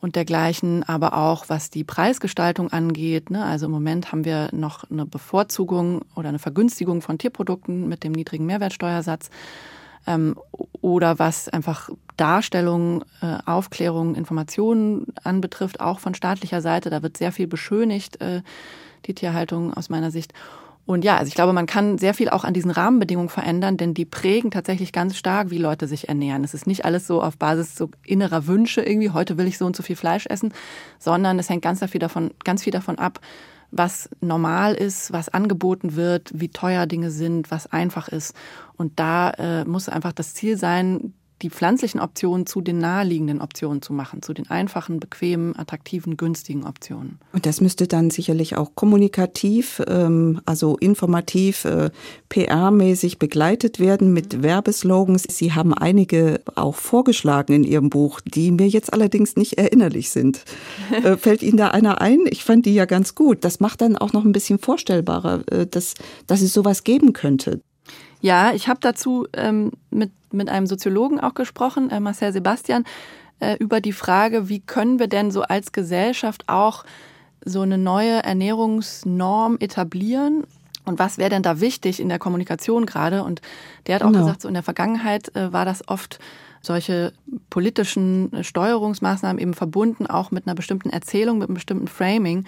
und 0.00 0.16
dergleichen, 0.16 0.82
aber 0.82 1.16
auch 1.16 1.48
was 1.48 1.70
die 1.70 1.84
Preisgestaltung 1.84 2.72
angeht. 2.72 3.30
Ne? 3.30 3.44
Also 3.44 3.66
im 3.66 3.72
Moment 3.72 4.10
haben 4.10 4.24
wir 4.24 4.48
noch 4.52 4.90
eine 4.90 5.06
Bevorzugung 5.06 6.02
oder 6.16 6.28
eine 6.30 6.38
Vergünstigung 6.38 7.00
von 7.00 7.18
Tierprodukten 7.18 7.88
mit 7.88 8.02
dem 8.04 8.12
niedrigen 8.12 8.46
Mehrwertsteuersatz. 8.46 9.30
Ähm, 10.06 10.36
oder 10.80 11.18
was 11.18 11.48
einfach 11.48 11.90
Darstellung, 12.16 13.02
äh, 13.20 13.38
Aufklärung, 13.44 14.14
Informationen 14.14 15.06
anbetrifft, 15.22 15.80
auch 15.80 15.98
von 15.98 16.14
staatlicher 16.14 16.60
Seite. 16.60 16.90
Da 16.90 17.02
wird 17.02 17.16
sehr 17.16 17.32
viel 17.32 17.46
beschönigt, 17.46 18.20
äh, 18.20 18.42
die 19.06 19.14
Tierhaltung 19.14 19.74
aus 19.74 19.88
meiner 19.88 20.10
Sicht. 20.10 20.32
Und 20.86 21.04
ja, 21.04 21.16
also 21.16 21.28
ich 21.28 21.34
glaube, 21.34 21.52
man 21.52 21.66
kann 21.66 21.98
sehr 21.98 22.14
viel 22.14 22.28
auch 22.28 22.44
an 22.44 22.54
diesen 22.54 22.70
Rahmenbedingungen 22.70 23.28
verändern, 23.28 23.76
denn 23.76 23.92
die 23.92 24.04
prägen 24.04 24.52
tatsächlich 24.52 24.92
ganz 24.92 25.16
stark, 25.16 25.50
wie 25.50 25.58
Leute 25.58 25.88
sich 25.88 26.08
ernähren. 26.08 26.44
Es 26.44 26.54
ist 26.54 26.68
nicht 26.68 26.84
alles 26.84 27.08
so 27.08 27.20
auf 27.22 27.36
Basis 27.36 27.74
so 27.74 27.90
innerer 28.04 28.46
Wünsche 28.46 28.82
irgendwie, 28.82 29.10
heute 29.10 29.36
will 29.36 29.48
ich 29.48 29.58
so 29.58 29.66
und 29.66 29.74
so 29.74 29.82
viel 29.82 29.96
Fleisch 29.96 30.26
essen, 30.26 30.52
sondern 31.00 31.40
es 31.40 31.50
hängt 31.50 31.62
ganz 31.62 31.84
viel 31.84 31.98
davon, 31.98 32.30
ganz 32.44 32.62
viel 32.62 32.70
davon 32.70 32.98
ab, 33.00 33.18
was 33.76 34.08
normal 34.20 34.74
ist, 34.74 35.12
was 35.12 35.28
angeboten 35.28 35.96
wird, 35.96 36.30
wie 36.34 36.48
teuer 36.48 36.86
Dinge 36.86 37.10
sind, 37.10 37.50
was 37.50 37.66
einfach 37.72 38.08
ist. 38.08 38.34
Und 38.76 38.98
da 38.98 39.30
äh, 39.30 39.64
muss 39.64 39.88
einfach 39.88 40.12
das 40.12 40.34
Ziel 40.34 40.56
sein, 40.56 41.14
die 41.42 41.50
pflanzlichen 41.50 42.00
Optionen 42.00 42.46
zu 42.46 42.60
den 42.62 42.78
naheliegenden 42.78 43.40
Optionen 43.40 43.82
zu 43.82 43.92
machen, 43.92 44.22
zu 44.22 44.32
den 44.32 44.48
einfachen, 44.48 45.00
bequemen, 45.00 45.54
attraktiven, 45.56 46.16
günstigen 46.16 46.64
Optionen. 46.64 47.18
Und 47.32 47.44
das 47.44 47.60
müsste 47.60 47.86
dann 47.86 48.10
sicherlich 48.10 48.56
auch 48.56 48.70
kommunikativ, 48.74 49.82
ähm, 49.86 50.40
also 50.46 50.76
informativ, 50.78 51.66
äh, 51.66 51.90
PR-mäßig 52.30 53.18
begleitet 53.18 53.78
werden 53.78 54.14
mit 54.14 54.32
mhm. 54.32 54.42
Werbeslogans. 54.44 55.24
Sie 55.28 55.52
haben 55.52 55.74
einige 55.74 56.40
auch 56.54 56.74
vorgeschlagen 56.74 57.52
in 57.52 57.64
Ihrem 57.64 57.90
Buch, 57.90 58.20
die 58.22 58.50
mir 58.50 58.68
jetzt 58.68 58.92
allerdings 58.92 59.36
nicht 59.36 59.58
erinnerlich 59.58 60.10
sind. 60.10 60.44
äh, 60.90 61.16
fällt 61.18 61.42
Ihnen 61.42 61.58
da 61.58 61.68
einer 61.68 62.00
ein? 62.00 62.20
Ich 62.30 62.44
fand 62.44 62.64
die 62.64 62.74
ja 62.74 62.86
ganz 62.86 63.14
gut. 63.14 63.44
Das 63.44 63.60
macht 63.60 63.82
dann 63.82 63.96
auch 63.96 64.14
noch 64.14 64.24
ein 64.24 64.32
bisschen 64.32 64.58
vorstellbarer, 64.58 65.42
äh, 65.50 65.66
dass, 65.66 65.94
dass 66.26 66.40
es 66.40 66.54
sowas 66.54 66.82
geben 66.82 67.12
könnte. 67.12 67.60
Ja, 68.26 68.52
ich 68.52 68.66
habe 68.66 68.80
dazu 68.80 69.28
ähm, 69.34 69.70
mit, 69.90 70.10
mit 70.32 70.48
einem 70.48 70.66
Soziologen 70.66 71.20
auch 71.20 71.34
gesprochen, 71.34 71.90
äh, 71.90 72.00
Marcel 72.00 72.32
Sebastian, 72.32 72.82
äh, 73.38 73.54
über 73.58 73.80
die 73.80 73.92
Frage, 73.92 74.48
wie 74.48 74.58
können 74.58 74.98
wir 74.98 75.06
denn 75.06 75.30
so 75.30 75.42
als 75.42 75.70
Gesellschaft 75.70 76.42
auch 76.48 76.84
so 77.44 77.60
eine 77.60 77.78
neue 77.78 78.24
Ernährungsnorm 78.24 79.58
etablieren 79.60 80.42
und 80.84 80.98
was 80.98 81.18
wäre 81.18 81.30
denn 81.30 81.44
da 81.44 81.60
wichtig 81.60 82.00
in 82.00 82.08
der 82.08 82.18
Kommunikation 82.18 82.84
gerade? 82.84 83.22
Und 83.22 83.42
der 83.86 83.94
hat 83.94 84.02
auch 84.02 84.08
genau. 84.08 84.24
gesagt, 84.24 84.42
so 84.42 84.48
in 84.48 84.54
der 84.54 84.64
Vergangenheit 84.64 85.32
äh, 85.36 85.52
war 85.52 85.64
das 85.64 85.88
oft 85.88 86.18
solche 86.60 87.12
politischen 87.48 88.42
Steuerungsmaßnahmen 88.42 89.40
eben 89.40 89.54
verbunden 89.54 90.08
auch 90.08 90.32
mit 90.32 90.48
einer 90.48 90.56
bestimmten 90.56 90.90
Erzählung, 90.90 91.38
mit 91.38 91.48
einem 91.48 91.54
bestimmten 91.54 91.86
Framing 91.86 92.44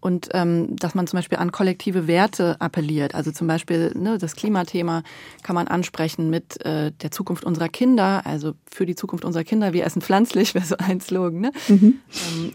und 0.00 0.28
ähm, 0.32 0.76
dass 0.76 0.94
man 0.94 1.06
zum 1.06 1.18
Beispiel 1.18 1.38
an 1.38 1.52
kollektive 1.52 2.06
Werte 2.06 2.56
appelliert. 2.60 3.14
Also 3.14 3.32
zum 3.32 3.46
Beispiel 3.46 3.92
ne, 3.94 4.18
das 4.18 4.34
Klimathema 4.34 5.02
kann 5.42 5.54
man 5.54 5.68
ansprechen 5.68 6.30
mit 6.30 6.64
äh, 6.64 6.90
der 6.90 7.10
Zukunft 7.10 7.44
unserer 7.44 7.68
Kinder, 7.68 8.22
also 8.24 8.54
für 8.70 8.86
die 8.86 8.94
Zukunft 8.94 9.24
unserer 9.24 9.44
Kinder, 9.44 9.72
wir 9.72 9.84
essen 9.84 10.02
pflanzlich, 10.02 10.54
wäre 10.54 10.64
so 10.64 10.76
ein 10.78 11.00
Slogan. 11.00 11.40
Ne? 11.40 11.52
Mhm. 11.68 12.00
Ähm, 12.12 12.52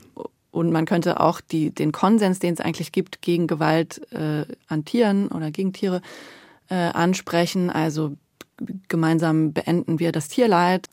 und 0.51 0.71
man 0.71 0.85
könnte 0.85 1.19
auch 1.19 1.41
die, 1.41 1.71
den 1.71 1.91
Konsens, 1.91 2.39
den 2.39 2.53
es 2.53 2.61
eigentlich 2.61 2.91
gibt, 2.91 3.21
gegen 3.21 3.45
Gewalt 3.45 4.01
äh, 4.13 4.45
an 4.67 4.85
Tieren 4.85 5.27
oder 5.27 5.51
gegen 5.51 5.73
Tiere 5.73 6.01
äh, 6.69 6.75
ansprechen. 6.75 7.69
Also 7.69 8.15
gemeinsam 8.87 9.51
beenden 9.51 9.99
wir 9.99 10.13
das 10.13 10.29
Tierleid 10.29 10.87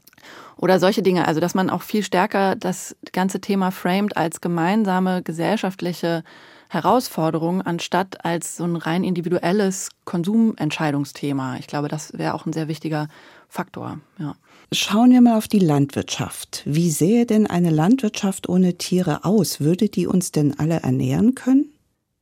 oder 0.56 0.78
solche 0.78 1.02
Dinge. 1.02 1.26
Also, 1.26 1.40
dass 1.40 1.54
man 1.54 1.70
auch 1.70 1.82
viel 1.82 2.02
stärker 2.02 2.56
das 2.56 2.96
ganze 3.12 3.40
Thema 3.40 3.70
framed 3.70 4.16
als 4.16 4.40
gemeinsame 4.40 5.22
gesellschaftliche 5.22 6.24
Herausforderung, 6.68 7.60
anstatt 7.60 8.24
als 8.24 8.56
so 8.56 8.64
ein 8.64 8.76
rein 8.76 9.04
individuelles 9.04 9.90
Konsumentscheidungsthema. 10.06 11.56
Ich 11.58 11.66
glaube, 11.66 11.88
das 11.88 12.16
wäre 12.16 12.32
auch 12.32 12.46
ein 12.46 12.54
sehr 12.54 12.66
wichtiger 12.66 13.08
Faktor. 13.48 13.98
Ja. 14.18 14.34
Schauen 14.72 15.10
wir 15.10 15.20
mal 15.20 15.36
auf 15.36 15.48
die 15.48 15.58
Landwirtschaft. 15.58 16.62
Wie 16.64 16.90
sähe 16.90 17.26
denn 17.26 17.46
eine 17.46 17.68
Landwirtschaft 17.68 18.48
ohne 18.48 18.78
Tiere 18.78 19.26
aus? 19.26 19.60
Würde 19.60 19.90
die 19.90 20.06
uns 20.06 20.32
denn 20.32 20.58
alle 20.58 20.80
ernähren 20.80 21.34
können? 21.34 21.66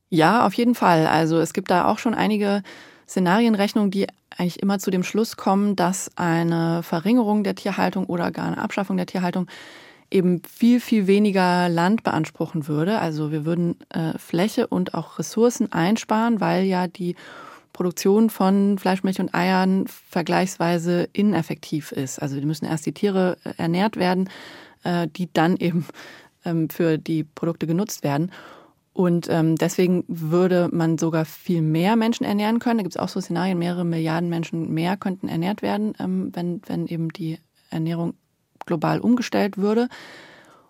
Ja, 0.09 0.45
auf 0.45 0.53
jeden 0.55 0.75
Fall. 0.75 1.07
Also 1.07 1.39
es 1.39 1.53
gibt 1.53 1.71
da 1.71 1.85
auch 1.85 1.97
schon 1.97 2.13
einige 2.13 2.61
Szenarienrechnungen, 3.07 3.91
die 3.91 4.07
eigentlich 4.41 4.61
immer 4.61 4.79
zu 4.79 4.89
dem 4.89 5.03
Schluss 5.03 5.37
kommen, 5.37 5.75
dass 5.75 6.11
eine 6.17 6.81
Verringerung 6.83 7.43
der 7.43 7.55
Tierhaltung 7.55 8.05
oder 8.07 8.31
gar 8.31 8.47
eine 8.47 8.57
Abschaffung 8.57 8.97
der 8.97 9.05
Tierhaltung 9.05 9.47
eben 10.09 10.41
viel, 10.43 10.79
viel 10.79 11.07
weniger 11.07 11.69
Land 11.69 12.03
beanspruchen 12.03 12.67
würde. 12.67 12.99
Also 12.99 13.31
wir 13.31 13.45
würden 13.45 13.77
äh, 13.89 14.17
Fläche 14.17 14.67
und 14.67 14.93
auch 14.95 15.19
Ressourcen 15.19 15.71
einsparen, 15.71 16.41
weil 16.41 16.65
ja 16.65 16.87
die 16.87 17.15
Produktion 17.71 18.29
von 18.29 18.77
Fleisch, 18.77 19.03
Milch 19.03 19.21
und 19.21 19.33
Eiern 19.33 19.85
vergleichsweise 19.87 21.07
ineffektiv 21.13 21.91
ist. 21.91 22.21
Also 22.21 22.35
wir 22.35 22.45
müssen 22.45 22.65
erst 22.65 22.85
die 22.85 22.93
Tiere 22.93 23.37
äh, 23.43 23.53
ernährt 23.57 23.95
werden, 23.95 24.29
äh, 24.83 25.07
die 25.07 25.31
dann 25.31 25.55
eben 25.55 25.85
ähm, 26.45 26.69
für 26.69 26.97
die 26.97 27.23
Produkte 27.23 27.67
genutzt 27.67 28.03
werden. 28.03 28.31
Und 28.93 29.27
ähm, 29.29 29.55
deswegen 29.55 30.03
würde 30.07 30.69
man 30.71 30.97
sogar 30.97 31.23
viel 31.23 31.61
mehr 31.61 31.95
Menschen 31.95 32.25
ernähren 32.25 32.59
können. 32.59 32.79
Da 32.79 32.83
gibt 32.83 32.95
es 32.95 33.01
auch 33.01 33.07
so 33.07 33.21
Szenarien, 33.21 33.57
mehrere 33.57 33.85
Milliarden 33.85 34.29
Menschen 34.29 34.73
mehr 34.73 34.97
könnten 34.97 35.29
ernährt 35.29 35.61
werden, 35.61 35.93
ähm, 35.99 36.31
wenn, 36.33 36.61
wenn 36.65 36.87
eben 36.87 37.09
die 37.09 37.39
Ernährung 37.69 38.15
global 38.65 38.99
umgestellt 38.99 39.57
würde. 39.57 39.87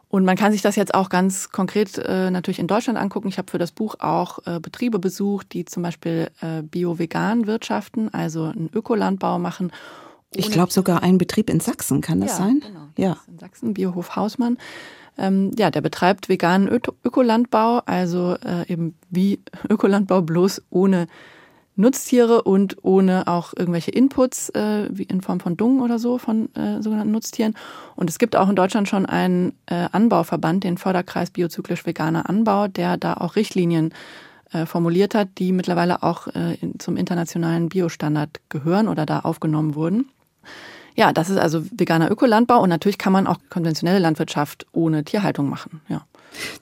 Und 0.08 0.26
man 0.26 0.36
kann 0.36 0.52
sich 0.52 0.62
das 0.62 0.76
jetzt 0.76 0.94
auch 0.94 1.08
ganz 1.08 1.52
konkret 1.52 1.98
äh, 1.98 2.30
natürlich 2.30 2.60
in 2.60 2.68
Deutschland 2.68 3.00
angucken. 3.00 3.30
Ich 3.30 3.38
habe 3.38 3.50
für 3.50 3.58
das 3.58 3.72
Buch 3.72 3.96
auch 4.00 4.40
äh, 4.46 4.60
Betriebe 4.60 5.00
besucht, 5.00 5.54
die 5.54 5.64
zum 5.64 5.84
Beispiel 5.84 6.30
äh, 6.42 6.62
bio-vegan 6.62 7.48
wirtschaften, 7.48 8.14
also 8.14 8.44
einen 8.44 8.70
Ökolandbau 8.74 9.40
machen. 9.40 9.72
Ich 10.34 10.52
glaube 10.52 10.72
sogar 10.72 11.02
ein 11.02 11.18
Betrieb 11.18 11.50
in 11.50 11.60
Sachsen, 11.60 12.02
kann 12.02 12.20
das 12.20 12.32
ja, 12.32 12.38
sein? 12.38 12.62
Genau, 12.66 12.88
ja, 12.98 13.18
in 13.28 13.40
Sachsen, 13.40 13.74
Biohof 13.74 14.16
Hausmann. 14.16 14.58
Ähm, 15.22 15.52
ja, 15.56 15.70
der 15.70 15.82
betreibt 15.82 16.30
veganen 16.30 16.68
Ö 16.68 16.80
Ökolandbau, 17.06 17.82
also 17.86 18.36
äh, 18.44 18.68
eben 18.68 18.96
wie 19.12 19.40
Ökolandbau, 19.70 20.24
bloß 20.24 20.64
ohne 20.72 21.08
Nutztiere 21.76 22.42
und 22.42 22.78
ohne 22.82 23.28
auch 23.28 23.54
irgendwelche 23.56 23.92
Inputs, 23.92 24.50
äh, 24.50 24.90
wie 24.92 25.04
in 25.04 25.22
Form 25.22 25.40
von 25.40 25.58
Dung 25.58 25.82
oder 25.82 26.00
so, 26.00 26.18
von 26.18 26.54
äh, 26.56 26.82
sogenannten 26.82 27.12
Nutztieren. 27.12 27.56
Und 27.96 28.10
es 28.10 28.20
gibt 28.20 28.36
auch 28.36 28.50
in 28.50 28.56
Deutschland 28.56 28.90
schon 28.90 29.06
einen 29.06 29.54
äh, 29.68 29.88
Anbauverband, 29.92 30.64
den 30.64 30.78
Förderkreis 30.78 31.30
Biozyklisch 31.30 31.86
Veganer 31.86 32.28
Anbau, 32.28 32.68
der 32.68 32.98
da 32.98 33.14
auch 33.14 33.36
Richtlinien 33.36 33.94
äh, 34.52 34.66
formuliert 34.66 35.14
hat, 35.14 35.30
die 35.38 35.52
mittlerweile 35.52 36.04
auch 36.04 36.28
äh, 36.28 36.58
zum 36.80 36.98
internationalen 36.98 37.70
Biostandard 37.70 38.42
gehören 38.50 38.88
oder 38.88 39.06
da 39.06 39.20
aufgenommen 39.20 39.76
wurden. 39.76 40.10
Ja, 40.96 41.14
das 41.14 41.30
ist 41.30 41.38
also 41.38 41.64
veganer 41.72 42.12
Ökolandbau 42.12 42.62
und 42.62 42.70
natürlich 42.70 42.98
kann 42.98 43.14
man 43.14 43.28
auch 43.28 43.38
konventionelle 43.50 44.00
Landwirtschaft 44.00 44.66
ohne 44.72 45.04
Tierhaltung 45.04 45.50
machen, 45.50 45.82
ja. 45.88 46.06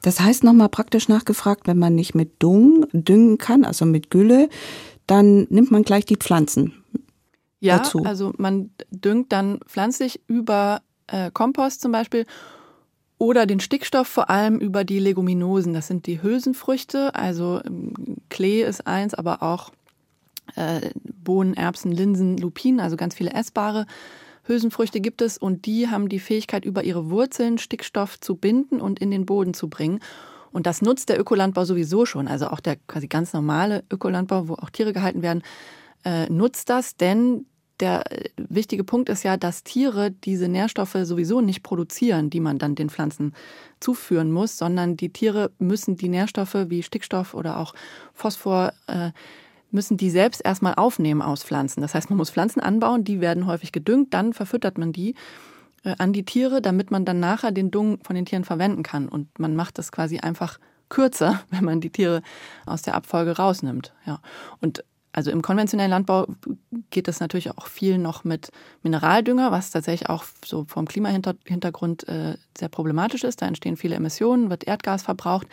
Das 0.01 0.19
heißt 0.19 0.43
nochmal 0.43 0.69
praktisch 0.69 1.09
nachgefragt, 1.09 1.67
wenn 1.67 1.77
man 1.77 1.93
nicht 1.93 2.15
mit 2.15 2.41
Dung 2.41 2.87
düngen 2.91 3.37
kann, 3.37 3.63
also 3.65 3.85
mit 3.85 4.09
Gülle, 4.09 4.49
dann 5.05 5.45
nimmt 5.49 5.69
man 5.69 5.83
gleich 5.83 6.05
die 6.05 6.15
Pflanzen 6.15 6.73
ja, 7.59 7.77
dazu. 7.77 8.03
also 8.03 8.33
man 8.37 8.71
düngt 8.89 9.31
dann 9.31 9.59
pflanzlich 9.67 10.21
über 10.27 10.81
äh, 11.07 11.31
Kompost 11.31 11.81
zum 11.81 11.91
Beispiel 11.91 12.25
oder 13.17 13.45
den 13.45 13.59
Stickstoff 13.59 14.07
vor 14.07 14.29
allem 14.29 14.59
über 14.59 14.83
die 14.83 14.99
Leguminosen. 14.99 15.73
Das 15.73 15.87
sind 15.87 16.07
die 16.07 16.21
Hülsenfrüchte, 16.21 17.13
also 17.15 17.61
ähm, 17.65 17.93
Klee 18.29 18.63
ist 18.63 18.87
eins, 18.87 19.13
aber 19.13 19.43
auch 19.43 19.71
äh, 20.59 20.91
Bohnen, 21.23 21.55
Erbsen, 21.55 21.91
Linsen, 21.91 22.37
Lupinen, 22.37 22.79
also 22.79 22.97
ganz 22.97 23.15
viele 23.15 23.33
essbare 23.33 23.85
Hülsenfrüchte 24.43 24.99
gibt 24.99 25.21
es 25.21 25.37
und 25.37 25.65
die 25.65 25.87
haben 25.87 26.09
die 26.09 26.19
Fähigkeit, 26.19 26.65
über 26.65 26.83
ihre 26.83 27.09
Wurzeln 27.09 27.57
Stickstoff 27.57 28.19
zu 28.19 28.35
binden 28.35 28.81
und 28.81 28.99
in 28.99 29.11
den 29.11 29.25
Boden 29.25 29.53
zu 29.53 29.69
bringen. 29.69 29.99
Und 30.51 30.65
das 30.65 30.81
nutzt 30.81 31.09
der 31.09 31.19
Ökolandbau 31.19 31.63
sowieso 31.63 32.05
schon. 32.05 32.27
Also 32.27 32.47
auch 32.47 32.59
der 32.59 32.77
quasi 32.87 33.07
ganz 33.07 33.33
normale 33.33 33.83
Ökolandbau, 33.91 34.47
wo 34.47 34.53
auch 34.55 34.71
Tiere 34.71 34.93
gehalten 34.93 35.21
werden, 35.21 35.43
äh, 36.03 36.27
nutzt 36.29 36.69
das, 36.69 36.97
denn 36.97 37.45
der 37.79 38.11
äh, 38.11 38.29
wichtige 38.37 38.83
Punkt 38.83 39.09
ist 39.09 39.23
ja, 39.23 39.37
dass 39.37 39.63
Tiere 39.63 40.11
diese 40.11 40.47
Nährstoffe 40.47 40.97
sowieso 41.03 41.41
nicht 41.41 41.61
produzieren, 41.61 42.29
die 42.29 42.39
man 42.39 42.57
dann 42.57 42.75
den 42.75 42.89
Pflanzen 42.89 43.33
zuführen 43.79 44.31
muss, 44.31 44.57
sondern 44.57 44.97
die 44.97 45.09
Tiere 45.09 45.51
müssen 45.59 45.95
die 45.95 46.09
Nährstoffe 46.09 46.57
wie 46.67 46.83
Stickstoff 46.83 47.35
oder 47.35 47.59
auch 47.59 47.73
Phosphor 48.13 48.73
äh, 48.87 49.11
müssen 49.71 49.97
die 49.97 50.09
selbst 50.09 50.43
erstmal 50.43 50.75
aufnehmen 50.75 51.21
aus 51.21 51.43
Pflanzen. 51.43 51.81
Das 51.81 51.93
heißt, 51.93 52.09
man 52.09 52.17
muss 52.17 52.31
Pflanzen 52.31 52.59
anbauen, 52.59 53.03
die 53.03 53.21
werden 53.21 53.45
häufig 53.45 53.71
gedüngt, 53.71 54.13
dann 54.13 54.33
verfüttert 54.33 54.77
man 54.77 54.91
die 54.91 55.15
äh, 55.83 55.95
an 55.97 56.13
die 56.13 56.25
Tiere, 56.25 56.61
damit 56.61 56.91
man 56.91 57.05
dann 57.05 57.19
nachher 57.19 57.51
den 57.51 57.71
Dung 57.71 57.99
von 58.03 58.15
den 58.15 58.25
Tieren 58.25 58.43
verwenden 58.43 58.83
kann. 58.83 59.07
Und 59.07 59.39
man 59.39 59.55
macht 59.55 59.77
das 59.77 59.91
quasi 59.91 60.19
einfach 60.19 60.59
kürzer, 60.89 61.41
wenn 61.49 61.63
man 61.63 61.81
die 61.81 61.91
Tiere 61.91 62.21
aus 62.65 62.81
der 62.81 62.95
Abfolge 62.95 63.37
rausnimmt. 63.37 63.93
Ja. 64.05 64.19
Und 64.59 64.83
also 65.11 65.31
im 65.31 65.41
konventionellen 65.41 65.89
Landbau 65.89 66.27
geht 66.91 67.07
es 67.07 67.19
natürlich 67.19 67.49
auch 67.51 67.67
viel 67.67 67.97
noch 67.97 68.23
mit 68.23 68.51
Mineraldünger, 68.83 69.51
was 69.51 69.71
tatsächlich 69.71 70.07
auch 70.07 70.23
so 70.45 70.65
vom 70.67 70.87
Klimahintergrund 70.87 72.07
äh, 72.07 72.37
sehr 72.57 72.69
problematisch 72.69 73.23
ist. 73.23 73.41
Da 73.41 73.47
entstehen 73.47 73.75
viele 73.75 73.95
Emissionen, 73.95 74.51
wird 74.51 74.65
Erdgas 74.65 75.01
verbraucht. 75.01 75.47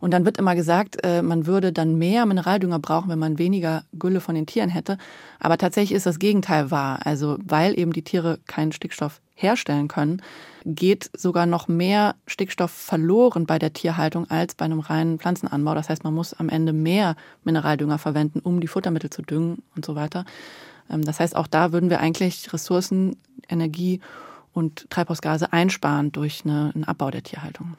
Und 0.00 0.12
dann 0.12 0.24
wird 0.24 0.38
immer 0.38 0.54
gesagt, 0.54 0.98
äh, 1.04 1.22
man 1.22 1.46
würde 1.46 1.72
dann 1.72 1.96
mehr 1.96 2.26
Mineraldünger 2.26 2.78
brauchen, 2.78 3.10
wenn 3.10 3.18
man 3.18 3.38
weniger 3.38 3.84
Gülle 3.98 4.20
von 4.20 4.34
den 4.34 4.46
Tieren 4.46 4.70
hätte. 4.70 4.98
Aber 5.40 5.58
tatsächlich 5.58 5.96
ist 5.96 6.06
das 6.06 6.18
Gegenteil 6.18 6.70
wahr. 6.70 7.00
Also 7.04 7.38
weil 7.44 7.78
eben 7.78 7.92
die 7.92 8.02
Tiere 8.02 8.38
keinen 8.46 8.72
Stickstoff 8.72 9.20
herstellen 9.34 9.88
können, 9.88 10.20
geht 10.64 11.10
sogar 11.16 11.46
noch 11.46 11.68
mehr 11.68 12.16
Stickstoff 12.26 12.70
verloren 12.70 13.46
bei 13.46 13.58
der 13.58 13.72
Tierhaltung 13.72 14.28
als 14.30 14.54
bei 14.54 14.64
einem 14.64 14.80
reinen 14.80 15.18
Pflanzenanbau. 15.18 15.74
Das 15.74 15.88
heißt, 15.88 16.04
man 16.04 16.14
muss 16.14 16.34
am 16.34 16.48
Ende 16.48 16.72
mehr 16.72 17.16
Mineraldünger 17.44 17.98
verwenden, 17.98 18.40
um 18.40 18.60
die 18.60 18.66
Futtermittel 18.66 19.10
zu 19.10 19.22
düngen 19.22 19.62
und 19.76 19.84
so 19.84 19.94
weiter. 19.94 20.24
Ähm, 20.90 21.04
das 21.04 21.20
heißt, 21.20 21.36
auch 21.36 21.46
da 21.46 21.72
würden 21.72 21.90
wir 21.90 22.00
eigentlich 22.00 22.52
Ressourcen, 22.52 23.16
Energie 23.48 24.00
und 24.52 24.90
Treibhausgase 24.90 25.52
einsparen 25.52 26.12
durch 26.12 26.42
einen 26.44 26.84
Abbau 26.84 27.10
der 27.10 27.22
Tierhaltung. 27.22 27.76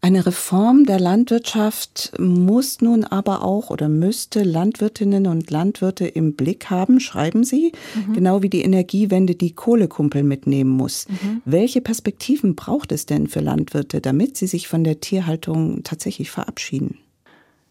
Eine 0.00 0.26
Reform 0.26 0.84
der 0.84 1.00
Landwirtschaft 1.00 2.12
muss 2.18 2.80
nun 2.80 3.02
aber 3.02 3.42
auch 3.42 3.70
oder 3.70 3.88
müsste 3.88 4.44
Landwirtinnen 4.44 5.26
und 5.26 5.50
Landwirte 5.50 6.06
im 6.06 6.34
Blick 6.34 6.70
haben, 6.70 7.00
schreiben 7.00 7.42
Sie, 7.42 7.72
mhm. 7.94 8.12
genau 8.12 8.42
wie 8.42 8.48
die 8.48 8.62
Energiewende 8.62 9.34
die 9.34 9.54
Kohlekumpel 9.54 10.22
mitnehmen 10.22 10.70
muss. 10.70 11.06
Mhm. 11.08 11.42
Welche 11.44 11.80
Perspektiven 11.80 12.54
braucht 12.54 12.92
es 12.92 13.06
denn 13.06 13.26
für 13.26 13.40
Landwirte, 13.40 14.00
damit 14.00 14.36
sie 14.36 14.46
sich 14.46 14.68
von 14.68 14.84
der 14.84 15.00
Tierhaltung 15.00 15.82
tatsächlich 15.82 16.30
verabschieden? 16.30 16.98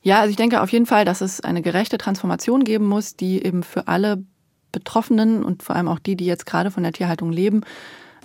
Ja, 0.03 0.19
also 0.19 0.29
ich 0.29 0.37
denke 0.37 0.61
auf 0.61 0.71
jeden 0.71 0.85
Fall, 0.85 1.05
dass 1.05 1.21
es 1.21 1.39
eine 1.41 1.61
gerechte 1.61 1.97
Transformation 1.97 2.65
geben 2.65 2.87
muss, 2.87 3.15
die 3.15 3.43
eben 3.43 3.63
für 3.63 3.87
alle 3.87 4.23
Betroffenen 4.73 5.43
und 5.43 5.63
vor 5.63 5.75
allem 5.77 5.87
auch 5.87 5.99
die, 5.99 6.17
die 6.17 6.25
jetzt 6.25 6.45
gerade 6.45 6.71
von 6.71 6.83
der 6.83 6.91
Tierhaltung 6.91 7.31
leben, 7.31 7.61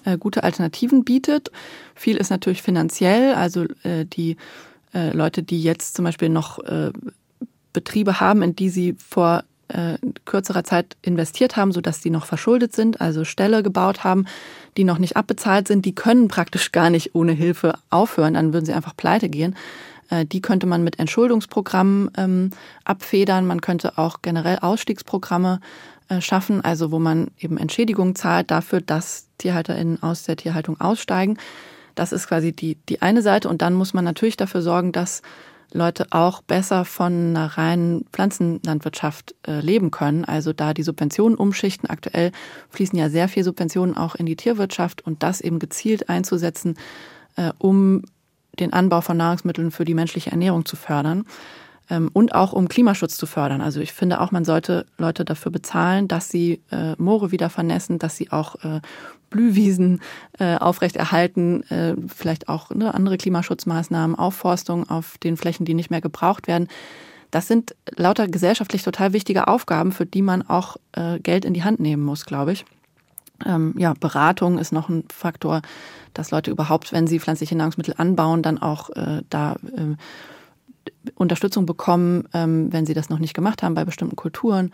äh, 0.05 0.19
gute 0.19 0.43
Alternativen 0.43 1.05
bietet. 1.05 1.51
Viel 1.95 2.17
ist 2.17 2.31
natürlich 2.31 2.62
finanziell, 2.62 3.35
also 3.35 3.65
äh, 3.83 4.05
die 4.05 4.37
äh, 4.95 5.11
Leute, 5.11 5.43
die 5.43 5.62
jetzt 5.62 5.95
zum 5.95 6.05
Beispiel 6.05 6.29
noch 6.29 6.59
Betriebe 7.73 8.21
haben, 8.21 8.43
in 8.43 8.57
die 8.57 8.69
sie 8.69 8.95
vor 8.95 9.45
kürzerer 10.27 10.65
Zeit 10.65 10.99
investiert 11.01 11.57
haben, 11.57 11.73
sodass 11.73 12.03
die 12.03 12.11
noch 12.11 12.27
verschuldet 12.27 12.75
sind, 12.75 13.01
also 13.01 13.25
Ställe 13.25 13.62
gebaut 13.62 14.05
haben, 14.05 14.27
die 14.77 14.85
noch 14.85 14.99
nicht 14.99 15.17
abbezahlt 15.17 15.67
sind, 15.67 15.87
die 15.87 15.95
können 15.95 16.29
praktisch 16.29 16.73
gar 16.73 16.91
nicht 16.91 17.15
ohne 17.15 17.33
Hilfe 17.33 17.79
aufhören, 17.88 18.35
dann 18.35 18.53
würden 18.53 18.67
sie 18.67 18.75
einfach 18.75 18.95
pleite 18.95 19.31
gehen. 19.31 19.57
Die 20.11 20.43
könnte 20.43 20.67
man 20.67 20.85
mit 20.85 20.99
Entschuldungsprogrammen 20.99 22.11
ähm, 22.19 22.51
abfedern. 22.85 23.47
Man 23.47 23.62
könnte 23.62 23.97
auch 23.97 24.21
generell 24.21 24.59
Ausstiegsprogramme 24.59 25.61
schaffen, 26.21 26.62
also 26.62 26.93
wo 26.93 26.99
man 26.99 27.29
eben 27.38 27.57
Entschädigung 27.57 28.15
zahlt 28.15 28.51
dafür, 28.51 28.83
dass 28.83 29.29
TierhalterInnen 29.43 30.03
aus 30.03 30.25
der 30.25 30.37
Tierhaltung 30.37 30.81
aussteigen. 30.81 31.37
Das 31.95 32.13
ist 32.13 32.29
quasi 32.29 32.53
die, 32.53 32.77
die 32.89 33.03
eine 33.03 33.23
Seite. 33.23 33.49
Und 33.49 33.63
dann 33.63 33.75
muss 33.75 33.95
man 33.95 34.05
natürlich 34.05 34.37
dafür 34.37 34.63
sorgen, 34.63 34.93
dass 34.93 35.23
Leute 35.73 36.07
auch 36.11 36.43
besser 36.43 36.85
von 36.85 37.31
einer 37.31 37.47
reinen 37.59 38.05
Pflanzenlandwirtschaft 38.13 39.35
äh, 39.47 39.61
leben 39.61 39.91
können. 39.91 40.25
Also 40.25 40.53
da 40.53 40.75
die 40.75 40.83
Subventionen 40.83 41.37
umschichten. 41.37 41.89
Aktuell 41.89 42.33
fließen 42.71 42.99
ja 42.99 43.09
sehr 43.09 43.29
viel 43.29 43.45
Subventionen 43.45 43.97
auch 43.97 44.15
in 44.15 44.27
die 44.27 44.37
Tierwirtschaft 44.37 45.05
und 45.07 45.23
das 45.23 45.41
eben 45.41 45.59
gezielt 45.59 46.09
einzusetzen, 46.09 46.77
äh, 47.37 47.53
um 47.59 48.05
den 48.59 48.73
Anbau 48.73 49.01
von 49.01 49.17
Nahrungsmitteln 49.17 49.71
für 49.71 49.87
die 49.87 49.95
menschliche 49.95 50.31
Ernährung 50.31 50.67
zu 50.67 50.77
fördern 50.77 51.25
und 51.88 52.35
auch 52.35 52.53
um 52.53 52.68
Klimaschutz 52.68 53.16
zu 53.16 53.27
fördern. 53.27 53.61
Also 53.61 53.81
ich 53.81 53.92
finde 53.92 54.21
auch, 54.21 54.31
man 54.31 54.45
sollte 54.45 54.87
Leute 54.99 55.25
dafür 55.25 55.53
bezahlen, 55.53 56.09
dass 56.09 56.29
sie 56.29 56.62
äh, 56.71 56.95
Moore 56.97 57.33
wieder 57.33 57.51
vernässen, 57.51 57.99
dass 57.99 58.16
sie 58.16 58.31
auch 58.31 58.57
äh, 58.64 58.81
Blühwiesen 59.31 60.01
äh, 60.38 60.57
aufrechterhalten, 60.57 61.64
äh, 61.71 61.97
vielleicht 62.07 62.49
auch 62.49 62.71
ne, 62.71 62.95
andere 62.95 63.18
Klimaschutzmaßnahmen, 63.18 64.16
Aufforstung 64.16 64.88
auf 64.88 65.18
den 65.18 65.37
Flächen, 65.37 65.66
die 65.66 65.75
nicht 65.75 65.90
mehr 65.90 66.01
gebraucht 66.01 66.47
werden. 66.47 66.68
Das 67.31 67.49
sind 67.49 67.75
lauter 67.97 68.29
gesellschaftlich 68.29 68.83
total 68.83 69.12
wichtige 69.14 69.49
Aufgaben, 69.49 69.90
für 69.90 70.07
die 70.07 70.23
man 70.23 70.42
auch 70.42 70.77
äh, 70.92 71.18
Geld 71.18 71.45
in 71.45 71.55
die 71.55 71.64
Hand 71.64 71.81
nehmen 71.81 72.05
muss, 72.05 72.27
glaube 72.27 72.53
ich. 72.53 72.64
Ähm, 73.45 73.75
ja, 73.77 73.95
Beratung 73.99 74.59
ist 74.59 74.73
noch 74.73 74.88
ein 74.88 75.05
Faktor, 75.12 75.62
dass 76.14 76.31
Leute 76.31 76.51
überhaupt, 76.51 76.92
wenn 76.92 77.07
sie 77.07 77.18
pflanzliche 77.18 77.57
Nahrungsmittel 77.57 77.95
anbauen, 77.97 78.42
dann 78.42 78.61
auch 78.61 78.90
äh, 78.90 79.23
da 79.31 79.57
äh, 79.77 79.97
Unterstützung 81.14 81.66
bekommen, 81.66 82.29
ähm, 82.35 82.73
wenn 82.73 82.87
sie 82.87 82.95
das 82.95 83.09
noch 83.09 83.18
nicht 83.18 83.35
gemacht 83.35 83.62
haben 83.62 83.75
bei 83.75 83.85
bestimmten 83.85 84.16
Kulturen. 84.16 84.71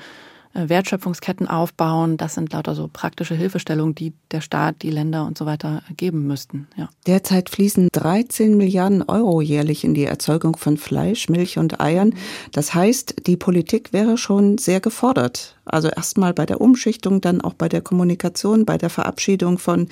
Äh, 0.54 0.68
Wertschöpfungsketten 0.68 1.46
aufbauen. 1.46 2.16
Das 2.16 2.34
sind 2.34 2.52
lauter 2.52 2.74
so 2.74 2.88
praktische 2.90 3.34
Hilfestellungen, 3.34 3.94
die 3.94 4.14
der 4.30 4.40
Staat, 4.40 4.82
die 4.82 4.90
Länder 4.90 5.26
und 5.26 5.36
so 5.36 5.46
weiter 5.46 5.82
geben 5.96 6.26
müssten. 6.26 6.68
Ja. 6.76 6.88
Derzeit 7.06 7.50
fließen 7.50 7.88
13 7.92 8.56
Milliarden 8.56 9.02
Euro 9.02 9.40
jährlich 9.40 9.84
in 9.84 9.94
die 9.94 10.04
Erzeugung 10.04 10.56
von 10.56 10.76
Fleisch, 10.76 11.28
Milch 11.28 11.58
und 11.58 11.80
Eiern. 11.80 12.14
Das 12.52 12.74
heißt, 12.74 13.26
die 13.26 13.36
Politik 13.36 13.92
wäre 13.92 14.16
schon 14.16 14.58
sehr 14.58 14.80
gefordert. 14.80 15.57
Also 15.72 15.88
erstmal 15.88 16.34
bei 16.34 16.46
der 16.46 16.60
Umschichtung, 16.60 17.20
dann 17.20 17.40
auch 17.40 17.54
bei 17.54 17.68
der 17.68 17.80
Kommunikation, 17.80 18.64
bei 18.64 18.78
der 18.78 18.90
Verabschiedung 18.90 19.58
von 19.58 19.88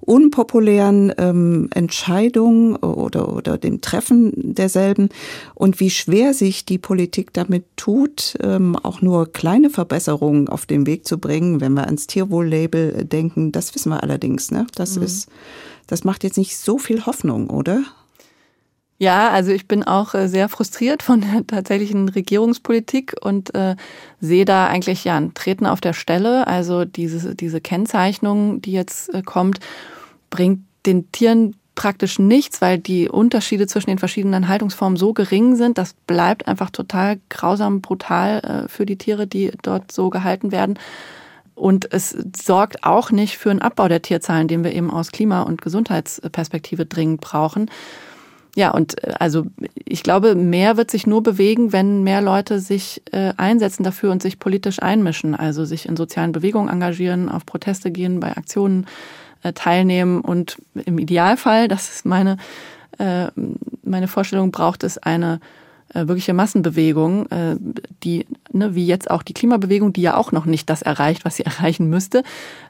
unpopulären 0.00 1.12
ähm, 1.16 1.68
Entscheidungen 1.72 2.76
oder, 2.76 3.34
oder 3.34 3.56
dem 3.56 3.80
Treffen 3.80 4.32
derselben 4.34 5.10
und 5.54 5.78
wie 5.78 5.90
schwer 5.90 6.34
sich 6.34 6.64
die 6.64 6.78
Politik 6.78 7.32
damit 7.32 7.64
tut, 7.76 8.36
ähm, 8.42 8.76
auch 8.76 9.00
nur 9.00 9.32
kleine 9.32 9.70
Verbesserungen 9.70 10.48
auf 10.48 10.66
den 10.66 10.86
Weg 10.86 11.06
zu 11.06 11.18
bringen. 11.18 11.60
Wenn 11.60 11.74
wir 11.74 11.86
ans 11.86 12.08
Tierwohl-Label 12.08 13.04
denken, 13.04 13.52
das 13.52 13.74
wissen 13.74 13.90
wir 13.90 14.02
allerdings. 14.02 14.50
Ne? 14.50 14.66
Das 14.74 14.96
mhm. 14.96 15.04
ist 15.04 15.28
Das 15.86 16.04
macht 16.04 16.24
jetzt 16.24 16.38
nicht 16.38 16.56
so 16.56 16.78
viel 16.78 17.06
Hoffnung, 17.06 17.50
oder? 17.50 17.84
Ja, 19.02 19.30
also 19.30 19.50
ich 19.50 19.66
bin 19.66 19.82
auch 19.82 20.14
äh, 20.14 20.28
sehr 20.28 20.48
frustriert 20.48 21.02
von 21.02 21.22
der 21.22 21.44
tatsächlichen 21.48 22.08
Regierungspolitik 22.08 23.16
und 23.20 23.52
äh, 23.52 23.74
sehe 24.20 24.44
da 24.44 24.68
eigentlich 24.68 25.02
ja 25.02 25.16
ein 25.16 25.34
Treten 25.34 25.66
auf 25.66 25.80
der 25.80 25.92
Stelle. 25.92 26.46
Also 26.46 26.84
diese, 26.84 27.34
diese 27.34 27.60
Kennzeichnung, 27.60 28.62
die 28.62 28.70
jetzt 28.70 29.12
äh, 29.12 29.22
kommt, 29.22 29.58
bringt 30.30 30.60
den 30.86 31.10
Tieren 31.10 31.56
praktisch 31.74 32.20
nichts, 32.20 32.60
weil 32.60 32.78
die 32.78 33.08
Unterschiede 33.08 33.66
zwischen 33.66 33.90
den 33.90 33.98
verschiedenen 33.98 34.46
Haltungsformen 34.46 34.96
so 34.96 35.12
gering 35.12 35.56
sind. 35.56 35.78
Das 35.78 35.94
bleibt 36.06 36.46
einfach 36.46 36.70
total 36.70 37.18
grausam, 37.28 37.80
brutal 37.80 38.38
äh, 38.38 38.68
für 38.68 38.86
die 38.86 38.98
Tiere, 38.98 39.26
die 39.26 39.50
dort 39.62 39.90
so 39.90 40.10
gehalten 40.10 40.52
werden. 40.52 40.78
Und 41.56 41.92
es 41.92 42.16
sorgt 42.40 42.84
auch 42.84 43.10
nicht 43.10 43.36
für 43.36 43.50
einen 43.50 43.62
Abbau 43.62 43.88
der 43.88 44.02
Tierzahlen, 44.02 44.46
den 44.46 44.62
wir 44.62 44.72
eben 44.72 44.92
aus 44.92 45.10
Klima- 45.10 45.42
und 45.42 45.60
Gesundheitsperspektive 45.60 46.86
dringend 46.86 47.20
brauchen. 47.20 47.68
Ja, 48.54 48.70
und 48.70 49.02
äh, 49.04 49.14
also 49.18 49.46
ich 49.84 50.02
glaube, 50.02 50.34
mehr 50.34 50.76
wird 50.76 50.90
sich 50.90 51.06
nur 51.06 51.22
bewegen, 51.22 51.72
wenn 51.72 52.02
mehr 52.02 52.20
Leute 52.20 52.60
sich 52.60 53.02
äh, 53.12 53.32
einsetzen 53.36 53.82
dafür 53.82 54.10
und 54.10 54.22
sich 54.22 54.38
politisch 54.38 54.82
einmischen, 54.82 55.34
also 55.34 55.64
sich 55.64 55.86
in 55.86 55.96
sozialen 55.96 56.32
Bewegungen 56.32 56.68
engagieren, 56.68 57.28
auf 57.28 57.46
Proteste 57.46 57.90
gehen, 57.90 58.20
bei 58.20 58.36
Aktionen 58.36 58.86
äh, 59.42 59.52
teilnehmen. 59.52 60.20
Und 60.20 60.56
im 60.84 60.98
Idealfall, 60.98 61.68
das 61.68 61.94
ist 61.94 62.06
meine, 62.06 62.36
äh, 62.98 63.28
meine 63.82 64.08
Vorstellung, 64.08 64.50
braucht 64.50 64.84
es 64.84 64.98
eine 64.98 65.40
äh, 65.94 66.06
wirkliche 66.08 66.32
Massenbewegung, 66.32 67.26
äh, 67.30 67.56
die, 68.02 68.26
ne, 68.50 68.74
wie 68.74 68.86
jetzt 68.86 69.10
auch 69.10 69.22
die 69.22 69.34
Klimabewegung, 69.34 69.92
die 69.92 70.02
ja 70.02 70.16
auch 70.16 70.32
noch 70.32 70.46
nicht 70.46 70.70
das 70.70 70.82
erreicht, 70.82 71.24
was 71.24 71.36
sie 71.36 71.44
erreichen 71.46 71.88
müsste, 71.88 72.22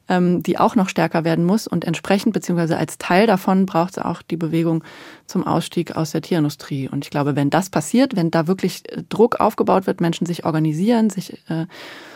ähm, 0.09 0.43
die 0.43 0.59
auch 0.59 0.75
noch 0.75 0.89
stärker 0.89 1.25
werden 1.25 1.45
muss 1.45 1.67
und 1.67 1.85
entsprechend 1.85 2.33
beziehungsweise 2.33 2.77
als 2.77 2.99
Teil 2.99 3.27
davon 3.27 3.67
braucht 3.67 3.97
es 3.97 4.03
auch 4.03 4.23
die 4.23 4.37
Bewegung 4.37 4.85
zum 5.27 5.47
Ausstieg 5.47 5.97
aus 5.97 6.13
der 6.13 6.23
Tierindustrie. 6.23 6.89
Und 6.89 7.05
ich 7.05 7.11
glaube, 7.11 7.37
wenn 7.37 7.51
das 7.51 7.71
passiert, 7.71 8.17
wenn 8.17 8.31
da 8.31 8.47
wirklich 8.47 8.83
äh, 8.91 9.03
Druck 9.09 9.41
aufgebaut 9.41 9.87
wird, 9.87 10.01
Menschen 10.01 10.27
sich 10.27 10.45
organisieren, 10.45 11.11
sich 11.11 11.43
äh, 11.49 11.67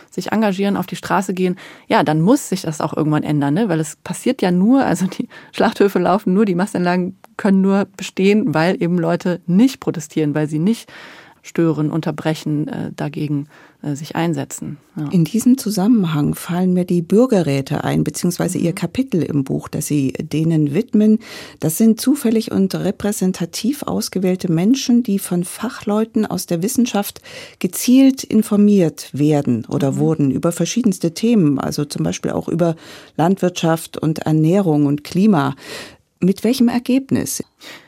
sich 0.09 0.31
engagieren, 0.31 0.77
auf 0.77 0.87
die 0.87 0.95
Straße 0.95 1.33
gehen, 1.33 1.57
ja, 1.87 2.03
dann 2.03 2.21
muss 2.21 2.49
sich 2.49 2.63
das 2.63 2.81
auch 2.81 2.95
irgendwann 2.95 3.23
ändern, 3.23 3.53
ne? 3.53 3.69
weil 3.69 3.79
es 3.79 3.97
passiert 3.97 4.41
ja 4.41 4.51
nur, 4.51 4.83
also 4.83 5.05
die 5.05 5.27
Schlachthöfe 5.51 5.99
laufen 5.99 6.33
nur, 6.33 6.45
die 6.45 6.55
Massenanlagen 6.55 7.17
können 7.37 7.61
nur 7.61 7.85
bestehen, 7.97 8.53
weil 8.53 8.81
eben 8.81 8.97
Leute 8.97 9.41
nicht 9.45 9.79
protestieren, 9.79 10.33
weil 10.33 10.47
sie 10.47 10.59
nicht 10.59 10.89
stören, 11.47 11.89
unterbrechen, 11.91 12.67
äh, 12.67 12.91
dagegen 12.95 13.47
äh, 13.81 13.95
sich 13.95 14.15
einsetzen. 14.15 14.77
Ja. 14.95 15.07
In 15.11 15.23
diesem 15.23 15.57
Zusammenhang 15.57 16.35
fallen 16.35 16.73
mir 16.73 16.85
die 16.85 17.01
Bürgerräte 17.01 17.83
ein, 17.83 18.03
beziehungsweise 18.03 18.57
ihr 18.57 18.71
mhm. 18.71 18.75
Kapitel 18.75 19.23
im 19.23 19.43
Buch, 19.43 19.67
das 19.67 19.87
Sie 19.87 20.13
denen 20.13 20.73
widmen. 20.73 21.19
Das 21.59 21.77
sind 21.77 22.01
zufällig 22.01 22.51
und 22.51 22.75
repräsentativ 22.75 23.83
ausgewählte 23.83 24.51
Menschen, 24.51 25.03
die 25.03 25.19
von 25.19 25.43
Fachleuten 25.43 26.25
aus 26.25 26.45
der 26.45 26.61
Wissenschaft 26.61 27.21
gezielt 27.59 28.23
informiert 28.23 29.09
werden 29.13 29.65
oder 29.65 29.93
mhm. 29.93 29.97
wurden 29.97 30.31
über 30.31 30.51
verschiedenste 30.51 31.13
Themen, 31.13 31.59
also 31.59 31.85
zum 31.85 32.03
Beispiel 32.03 32.31
auch 32.31 32.47
über 32.47 32.75
Landwirtschaft 33.15 33.97
und 33.97 34.19
Ernährung 34.19 34.85
und 34.85 35.03
Klima. 35.03 35.55
Mit 36.19 36.43
welchem 36.43 36.67
Ergebnis? 36.67 37.43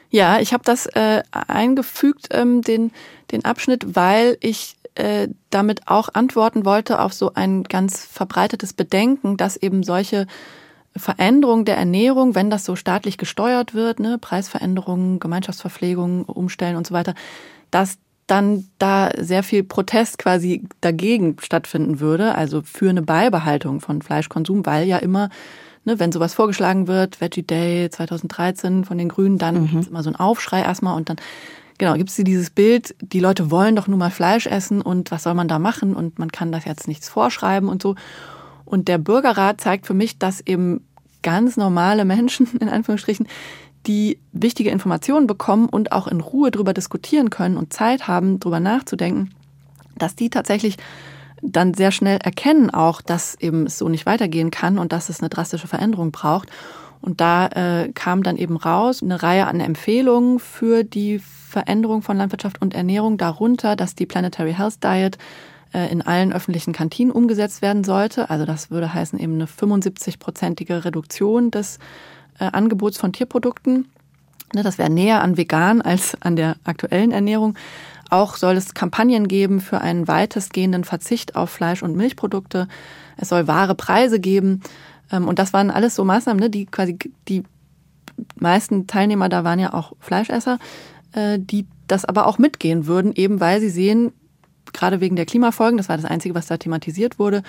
Ja, 0.10 0.40
ich 0.40 0.54
habe 0.54 0.64
das 0.64 0.88
äh, 0.88 1.24
eingefügt, 1.32 2.30
ähm, 2.32 2.62
den, 2.62 2.92
den 3.32 3.46
Abschnitt, 3.46 3.96
weil 3.96 4.38
ich 4.42 4.76
äh, 4.96 5.28
damit 5.50 5.88
auch 5.88 6.10
antworten 6.14 6.66
wollte 6.66 7.00
auf 7.00 7.14
so 7.14 7.34
ein 7.36 7.64
ganz 7.64 8.06
verbreitetes 8.06 8.74
Bedenken, 8.74 9.38
dass 9.38 9.56
eben 9.56 9.84
solche 9.84 10.26
Veränderungen 10.96 11.66
der 11.66 11.78
Ernährung, 11.78 12.34
wenn 12.34 12.50
das 12.50 12.66
so 12.66 12.76
staatlich 12.76 13.18
gesteuert 13.18 13.74
wird, 13.74 14.00
ne, 14.00 14.18
Preisveränderungen, 14.18 15.20
Gemeinschaftsverpflegung, 15.20 16.26
Umstellen 16.26 16.76
und 16.76 16.88
so 16.88 16.94
weiter, 16.94 17.14
dass 17.70 17.98
dann 18.26 18.68
da 18.78 19.12
sehr 19.18 19.44
viel 19.44 19.64
Protest 19.64 20.18
quasi 20.18 20.64
dagegen 20.82 21.38
stattfinden 21.40 22.00
würde, 22.00 22.36
also 22.36 22.62
für 22.64 22.90
eine 22.90 23.02
Beibehaltung 23.02 23.82
von 23.82 24.02
Fleischkonsum, 24.02 24.66
weil 24.66 24.88
ja 24.88 24.98
immer 24.98 25.30
ne, 25.90 26.00
wenn 26.00 26.12
sowas 26.12 26.34
vorgeschlagen 26.34 26.88
wird, 26.88 27.20
Veggie 27.20 27.44
Day 27.44 27.90
2013 27.90 28.86
von 28.86 28.98
den 28.98 29.10
Grünen, 29.10 29.38
dann 29.38 29.72
mhm. 29.72 29.80
ist 29.80 29.90
immer 29.90 30.04
so 30.04 30.10
ein 30.10 30.16
Aufschrei 30.16 30.62
erstmal 30.62 30.96
und 30.96 31.10
dann 31.10 31.18
genau, 31.78 31.96
gibt 31.96 32.10
es 32.10 32.16
dieses 32.16 32.50
Bild, 32.50 32.96
die 33.02 33.20
Leute 33.20 33.50
wollen 33.50 33.76
doch 33.76 33.88
nur 33.88 33.98
mal 33.98 34.12
Fleisch 34.12 34.46
essen 34.46 34.82
und 34.82 35.12
was 35.12 35.24
soll 35.24 35.34
man 35.34 35.48
da 35.48 35.60
machen 35.60 35.96
und 35.96 36.20
man 36.20 36.32
kann 36.32 36.52
das 36.52 36.66
jetzt 36.66 36.88
nichts 36.88 37.10
vorschreiben 37.10 37.70
und 37.70 37.82
so. 37.82 37.96
Und 38.66 38.88
der 38.88 39.00
Bürgerrat 39.00 39.60
zeigt 39.60 39.88
für 39.88 39.96
mich, 39.96 40.20
dass 40.20 40.42
eben 40.42 40.86
ganz 41.24 41.58
normale 41.58 42.06
Menschen, 42.06 42.48
in 42.60 42.70
Anführungsstrichen, 42.70 43.28
die 43.88 44.20
wichtige 44.34 44.70
Informationen 44.70 45.26
bekommen 45.26 45.70
und 45.70 45.94
auch 45.94 46.08
in 46.08 46.20
Ruhe 46.20 46.52
darüber 46.52 46.74
diskutieren 46.74 47.30
können 47.30 47.58
und 47.58 47.74
Zeit 47.74 48.08
haben, 48.08 48.40
darüber 48.40 48.60
nachzudenken, 48.60 49.32
dass 49.98 50.16
die 50.16 50.30
tatsächlich 50.30 50.76
dann 51.42 51.74
sehr 51.74 51.92
schnell 51.92 52.20
erkennen 52.24 52.70
auch, 52.70 53.02
dass 53.02 53.36
eben 53.36 53.66
es 53.66 53.78
so 53.78 53.90
nicht 53.90 54.06
weitergehen 54.06 54.52
kann 54.52 54.78
und 54.78 54.94
dass 54.94 55.10
es 55.10 55.20
eine 55.20 55.30
drastische 55.30 55.68
Veränderung 55.68 56.12
braucht. 56.12 56.50
Und 57.02 57.22
da 57.22 57.48
äh, 57.48 57.92
kam 57.94 58.24
dann 58.24 58.38
eben 58.38 58.58
raus 58.58 59.02
eine 59.02 59.22
Reihe 59.24 59.48
an 59.48 59.60
Empfehlungen 59.62 60.40
für 60.40 60.84
die 60.84 61.20
Veränderung 61.20 62.02
von 62.02 62.18
Landwirtschaft 62.18 62.62
und 62.62 62.76
Ernährung, 62.76 63.18
darunter, 63.18 63.76
dass 63.76 63.96
die 63.96 64.06
Planetary 64.06 64.54
Health 64.54 64.84
Diet 64.84 65.18
äh, 65.74 65.92
in 65.92 66.02
allen 66.02 66.34
öffentlichen 66.34 66.74
Kantinen 66.74 67.12
umgesetzt 67.12 67.62
werden 67.62 67.84
sollte. 67.84 68.30
Also 68.30 68.46
das 68.46 68.70
würde 68.70 68.94
heißen 68.94 69.18
eben 69.20 69.36
eine 69.36 69.46
75-prozentige 69.46 70.84
Reduktion 70.84 71.52
des 71.52 71.80
äh, 72.40 72.46
Angebots 72.46 72.98
von 72.98 73.14
Tierprodukten. 73.14 73.88
Ne, 74.54 74.64
das 74.64 74.78
wäre 74.78 74.90
näher 74.90 75.22
an 75.22 75.38
vegan 75.38 75.82
als 75.82 76.18
an 76.22 76.36
der 76.36 76.56
aktuellen 76.64 77.12
Ernährung. 77.12 77.56
Auch 78.10 78.38
soll 78.38 78.58
es 78.58 78.74
Kampagnen 78.74 79.28
geben 79.28 79.62
für 79.62 79.82
einen 79.82 80.08
weitestgehenden 80.08 80.84
Verzicht 80.84 81.36
auf 81.36 81.50
Fleisch- 81.50 81.84
und 81.84 81.96
Milchprodukte. 81.96 82.68
Es 83.18 83.30
soll 83.30 83.48
wahre 83.48 83.76
Preise 83.76 84.20
geben. 84.20 84.62
Ähm, 85.12 85.28
und 85.28 85.40
das 85.40 85.54
waren 85.54 85.72
alles 85.72 85.96
so 85.96 86.04
Maßnahmen, 86.04 86.40
ne, 86.40 86.50
die 86.50 86.66
quasi 86.66 86.98
die 87.28 87.44
meisten 88.36 88.88
Teilnehmer 88.88 89.30
da 89.30 89.44
waren 89.44 89.60
ja 89.60 89.74
auch 89.74 89.94
Fleischesser, 90.00 90.60
äh, 91.14 91.40
die 91.40 91.66
das 91.88 92.06
aber 92.06 92.28
auch 92.28 92.38
mitgehen 92.38 92.88
würden, 92.88 93.14
eben 93.14 93.40
weil 93.40 93.60
sie 93.60 93.70
sehen, 93.70 94.12
gerade 94.74 95.02
wegen 95.02 95.16
der 95.16 95.26
Klimafolgen, 95.26 95.78
das 95.78 95.90
war 95.90 95.98
das 95.98 96.06
Einzige, 96.06 96.36
was 96.36 96.48
da 96.48 96.58
thematisiert 96.58 97.18
wurde, 97.18 97.44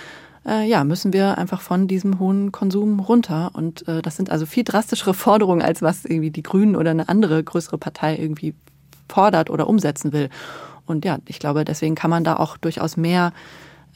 äh, 0.47 0.67
ja, 0.67 0.85
müssen 0.85 1.13
wir 1.13 1.39
einfach 1.39 1.61
von 1.61 1.87
diesem 1.87 2.19
hohen 2.19 2.53
Konsum 2.53 3.01
runter. 3.01 3.51
Und 3.53 3.87
äh, 3.89 4.01
das 4.03 4.17
sind 4.17 4.31
also 4.31 4.47
viel 4.47 4.65
drastischere 4.65 5.15
Forderungen, 5.15 5.63
als 5.63 5.83
was 5.83 6.05
irgendwie 6.05 6.31
die 6.31 6.43
Grünen 6.43 6.77
oder 6.77 6.91
eine 6.91 7.09
andere 7.09 7.43
größere 7.43 7.79
Partei 7.79 8.17
irgendwie 8.17 8.55
fordert 9.11 9.51
oder 9.51 9.69
umsetzen 9.69 10.13
will. 10.13 10.29
Und 10.87 11.05
ja, 11.05 11.19
ich 11.27 11.39
glaube, 11.39 11.65
deswegen 11.65 11.95
kann 11.95 12.11
man 12.11 12.25
da 12.25 12.37
auch 12.37 12.57
durchaus 12.57 12.97
mehr 12.97 13.33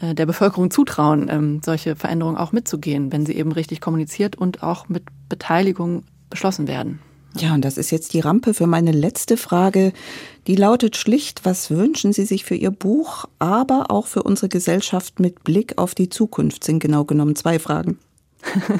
äh, 0.00 0.14
der 0.14 0.26
Bevölkerung 0.26 0.70
zutrauen, 0.70 1.28
ähm, 1.30 1.60
solche 1.64 1.96
Veränderungen 1.96 2.36
auch 2.36 2.52
mitzugehen, 2.52 3.12
wenn 3.12 3.26
sie 3.26 3.34
eben 3.34 3.52
richtig 3.52 3.80
kommuniziert 3.80 4.36
und 4.36 4.62
auch 4.62 4.88
mit 4.88 5.04
Beteiligung 5.28 6.04
beschlossen 6.30 6.68
werden. 6.68 7.00
Ja, 7.36 7.52
und 7.52 7.64
das 7.64 7.78
ist 7.78 7.90
jetzt 7.90 8.12
die 8.12 8.20
Rampe 8.20 8.54
für 8.54 8.68
meine 8.68 8.92
letzte 8.92 9.36
Frage. 9.36 9.92
Die 10.46 10.54
lautet 10.54 10.96
schlicht, 10.96 11.44
was 11.44 11.68
wünschen 11.68 12.12
Sie 12.12 12.24
sich 12.24 12.44
für 12.44 12.54
Ihr 12.54 12.70
Buch, 12.70 13.24
aber 13.40 13.90
auch 13.90 14.06
für 14.06 14.22
unsere 14.22 14.48
Gesellschaft 14.48 15.18
mit 15.18 15.42
Blick 15.42 15.76
auf 15.76 15.96
die 15.96 16.08
Zukunft? 16.08 16.62
Sind 16.62 16.78
genau 16.78 17.04
genommen 17.04 17.34
zwei 17.34 17.58
Fragen. 17.58 17.98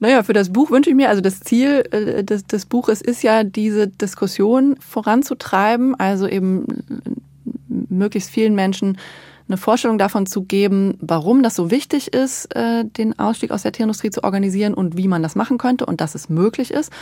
Naja, 0.00 0.22
für 0.22 0.32
das 0.32 0.52
Buch 0.52 0.70
wünsche 0.70 0.90
ich 0.90 0.96
mir, 0.96 1.08
also 1.08 1.20
das 1.20 1.40
Ziel 1.40 1.84
äh, 1.90 2.22
des, 2.22 2.46
des 2.46 2.66
Buches 2.66 3.00
ist 3.00 3.22
ja, 3.22 3.42
diese 3.42 3.88
Diskussion 3.88 4.76
voranzutreiben, 4.80 5.98
also 5.98 6.28
eben 6.28 6.66
möglichst 7.68 8.30
vielen 8.30 8.54
Menschen 8.54 8.98
eine 9.48 9.56
Vorstellung 9.56 9.98
davon 9.98 10.26
zu 10.26 10.42
geben, 10.42 10.98
warum 11.00 11.42
das 11.42 11.54
so 11.54 11.70
wichtig 11.70 12.12
ist, 12.12 12.54
äh, 12.54 12.84
den 12.84 13.18
Ausstieg 13.18 13.50
aus 13.50 13.62
der 13.62 13.72
Tierindustrie 13.72 14.10
zu 14.10 14.22
organisieren 14.22 14.74
und 14.74 14.96
wie 14.96 15.08
man 15.08 15.22
das 15.22 15.34
machen 15.34 15.58
könnte 15.58 15.86
und 15.86 16.00
dass 16.00 16.14
es 16.14 16.28
möglich 16.28 16.70
ist. 16.70 16.92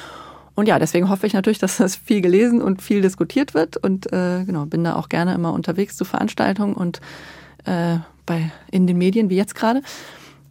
Und 0.55 0.69
ja, 0.69 0.79
deswegen 0.79 1.11
hoffe 1.11 1.27
ich 1.27 1.35
natürlich, 1.35 1.59
dass 1.59 1.77
das 1.77 1.97
viel 1.97 2.23
gelesen 2.23 2.63
und 2.63 2.81
viel 2.81 3.03
diskutiert 3.03 3.53
wird 3.53 3.77
und 3.77 4.11
äh, 4.13 4.45
genau 4.45 4.65
bin 4.65 4.85
da 4.85 4.97
auch 4.97 5.09
gerne 5.09 5.35
immer 5.35 5.53
unterwegs 5.53 5.97
zu 5.97 6.05
Veranstaltungen 6.05 6.75
und 6.75 7.01
äh, 7.65 7.99
bei 8.25 8.51
in 8.71 8.87
den 8.87 8.97
Medien 8.97 9.29
wie 9.29 9.37
jetzt 9.37 9.55
gerade. 9.55 9.83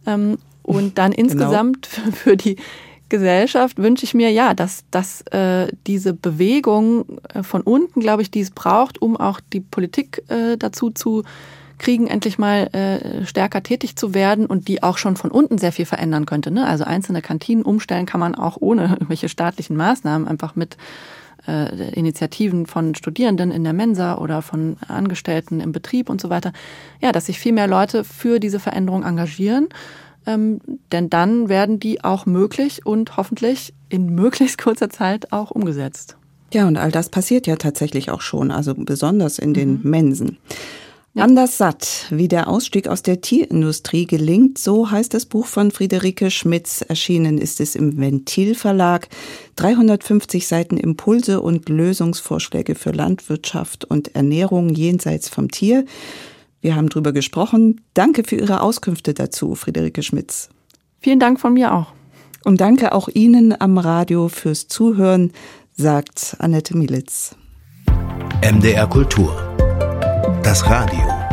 Ähm, 0.06 0.38
und 0.66 0.98
dann 0.98 1.12
genau. 1.12 1.22
insgesamt 1.22 1.88
genau. 1.94 2.10
für 2.16 2.36
die 2.36 2.56
Gesellschaft 3.08 3.78
wünsche 3.78 4.04
ich 4.04 4.14
mir 4.14 4.32
ja, 4.32 4.52
dass, 4.52 4.84
dass 4.90 5.22
äh, 5.28 5.68
diese 5.86 6.12
Bewegung 6.12 7.20
äh, 7.32 7.44
von 7.44 7.62
unten, 7.62 8.00
glaube 8.00 8.22
ich, 8.22 8.32
die 8.32 8.40
es 8.40 8.50
braucht, 8.50 9.00
um 9.00 9.16
auch 9.16 9.40
die 9.52 9.60
Politik 9.60 10.22
äh, 10.28 10.56
dazu 10.56 10.90
zu 10.90 11.22
kriegen, 11.78 12.08
endlich 12.08 12.38
mal 12.38 12.68
äh, 12.72 13.24
stärker 13.26 13.62
tätig 13.62 13.96
zu 13.96 14.12
werden 14.12 14.46
und 14.46 14.66
die 14.66 14.82
auch 14.82 14.98
schon 14.98 15.16
von 15.16 15.30
unten 15.30 15.58
sehr 15.58 15.72
viel 15.72 15.86
verändern 15.86 16.26
könnte. 16.26 16.50
Ne? 16.50 16.66
Also 16.66 16.84
einzelne 16.84 17.22
Kantinen 17.22 17.64
umstellen 17.64 18.06
kann 18.06 18.18
man 18.18 18.34
auch 18.34 18.56
ohne 18.58 18.84
irgendwelche 18.90 19.28
staatlichen 19.28 19.76
Maßnahmen, 19.76 20.26
einfach 20.26 20.56
mit 20.56 20.76
äh, 21.46 21.92
Initiativen 21.92 22.66
von 22.66 22.96
Studierenden 22.96 23.52
in 23.52 23.62
der 23.62 23.72
Mensa 23.72 24.18
oder 24.18 24.42
von 24.42 24.78
Angestellten 24.88 25.60
im 25.60 25.70
Betrieb 25.70 26.10
und 26.10 26.20
so 26.20 26.28
weiter. 26.28 26.52
Ja, 27.00 27.12
dass 27.12 27.26
sich 27.26 27.38
viel 27.38 27.52
mehr 27.52 27.68
Leute 27.68 28.02
für 28.02 28.40
diese 28.40 28.58
Veränderung 28.58 29.04
engagieren 29.04 29.68
ähm, 30.26 30.60
denn 30.92 31.10
dann 31.10 31.48
werden 31.48 31.80
die 31.80 32.04
auch 32.04 32.26
möglich 32.26 32.84
und 32.84 33.16
hoffentlich 33.16 33.72
in 33.88 34.06
möglichst 34.14 34.58
kurzer 34.58 34.90
Zeit 34.90 35.32
auch 35.32 35.50
umgesetzt. 35.50 36.16
Ja, 36.52 36.66
und 36.68 36.76
all 36.76 36.92
das 36.92 37.08
passiert 37.08 37.46
ja 37.46 37.56
tatsächlich 37.56 38.10
auch 38.10 38.20
schon, 38.20 38.50
also 38.50 38.74
besonders 38.74 39.38
in 39.38 39.52
den 39.52 39.82
mhm. 39.82 39.90
Mensen. 39.90 40.38
Anders 41.18 41.56
satt, 41.56 42.06
wie 42.10 42.28
der 42.28 42.46
Ausstieg 42.46 42.88
aus 42.88 43.02
der 43.02 43.22
Tierindustrie 43.22 44.04
gelingt, 44.04 44.58
so 44.58 44.90
heißt 44.90 45.14
das 45.14 45.24
Buch 45.24 45.46
von 45.46 45.70
Friederike 45.70 46.30
Schmitz. 46.30 46.82
Erschienen 46.82 47.38
ist 47.38 47.58
es 47.58 47.74
im 47.74 47.98
Ventil 47.98 48.54
Verlag. 48.54 49.08
350 49.56 50.46
Seiten 50.46 50.76
Impulse 50.76 51.40
und 51.40 51.70
Lösungsvorschläge 51.70 52.74
für 52.74 52.90
Landwirtschaft 52.90 53.86
und 53.86 54.14
Ernährung 54.14 54.68
jenseits 54.68 55.30
vom 55.30 55.50
Tier. 55.50 55.86
Wir 56.60 56.76
haben 56.76 56.88
drüber 56.88 57.12
gesprochen. 57.12 57.80
Danke 57.94 58.24
für 58.24 58.36
Ihre 58.36 58.60
Auskünfte 58.60 59.14
dazu, 59.14 59.54
Friederike 59.54 60.02
Schmitz. 60.02 60.48
Vielen 61.00 61.20
Dank 61.20 61.40
von 61.40 61.52
mir 61.52 61.74
auch. 61.74 61.92
Und 62.44 62.60
danke 62.60 62.92
auch 62.92 63.08
Ihnen 63.08 63.58
am 63.60 63.78
Radio 63.78 64.28
fürs 64.28 64.68
Zuhören, 64.68 65.32
sagt 65.74 66.36
Annette 66.38 66.76
Militz. 66.76 67.36
MDR 68.42 68.86
Kultur 68.86 69.46
das 70.46 70.64
Radio. 70.70 71.25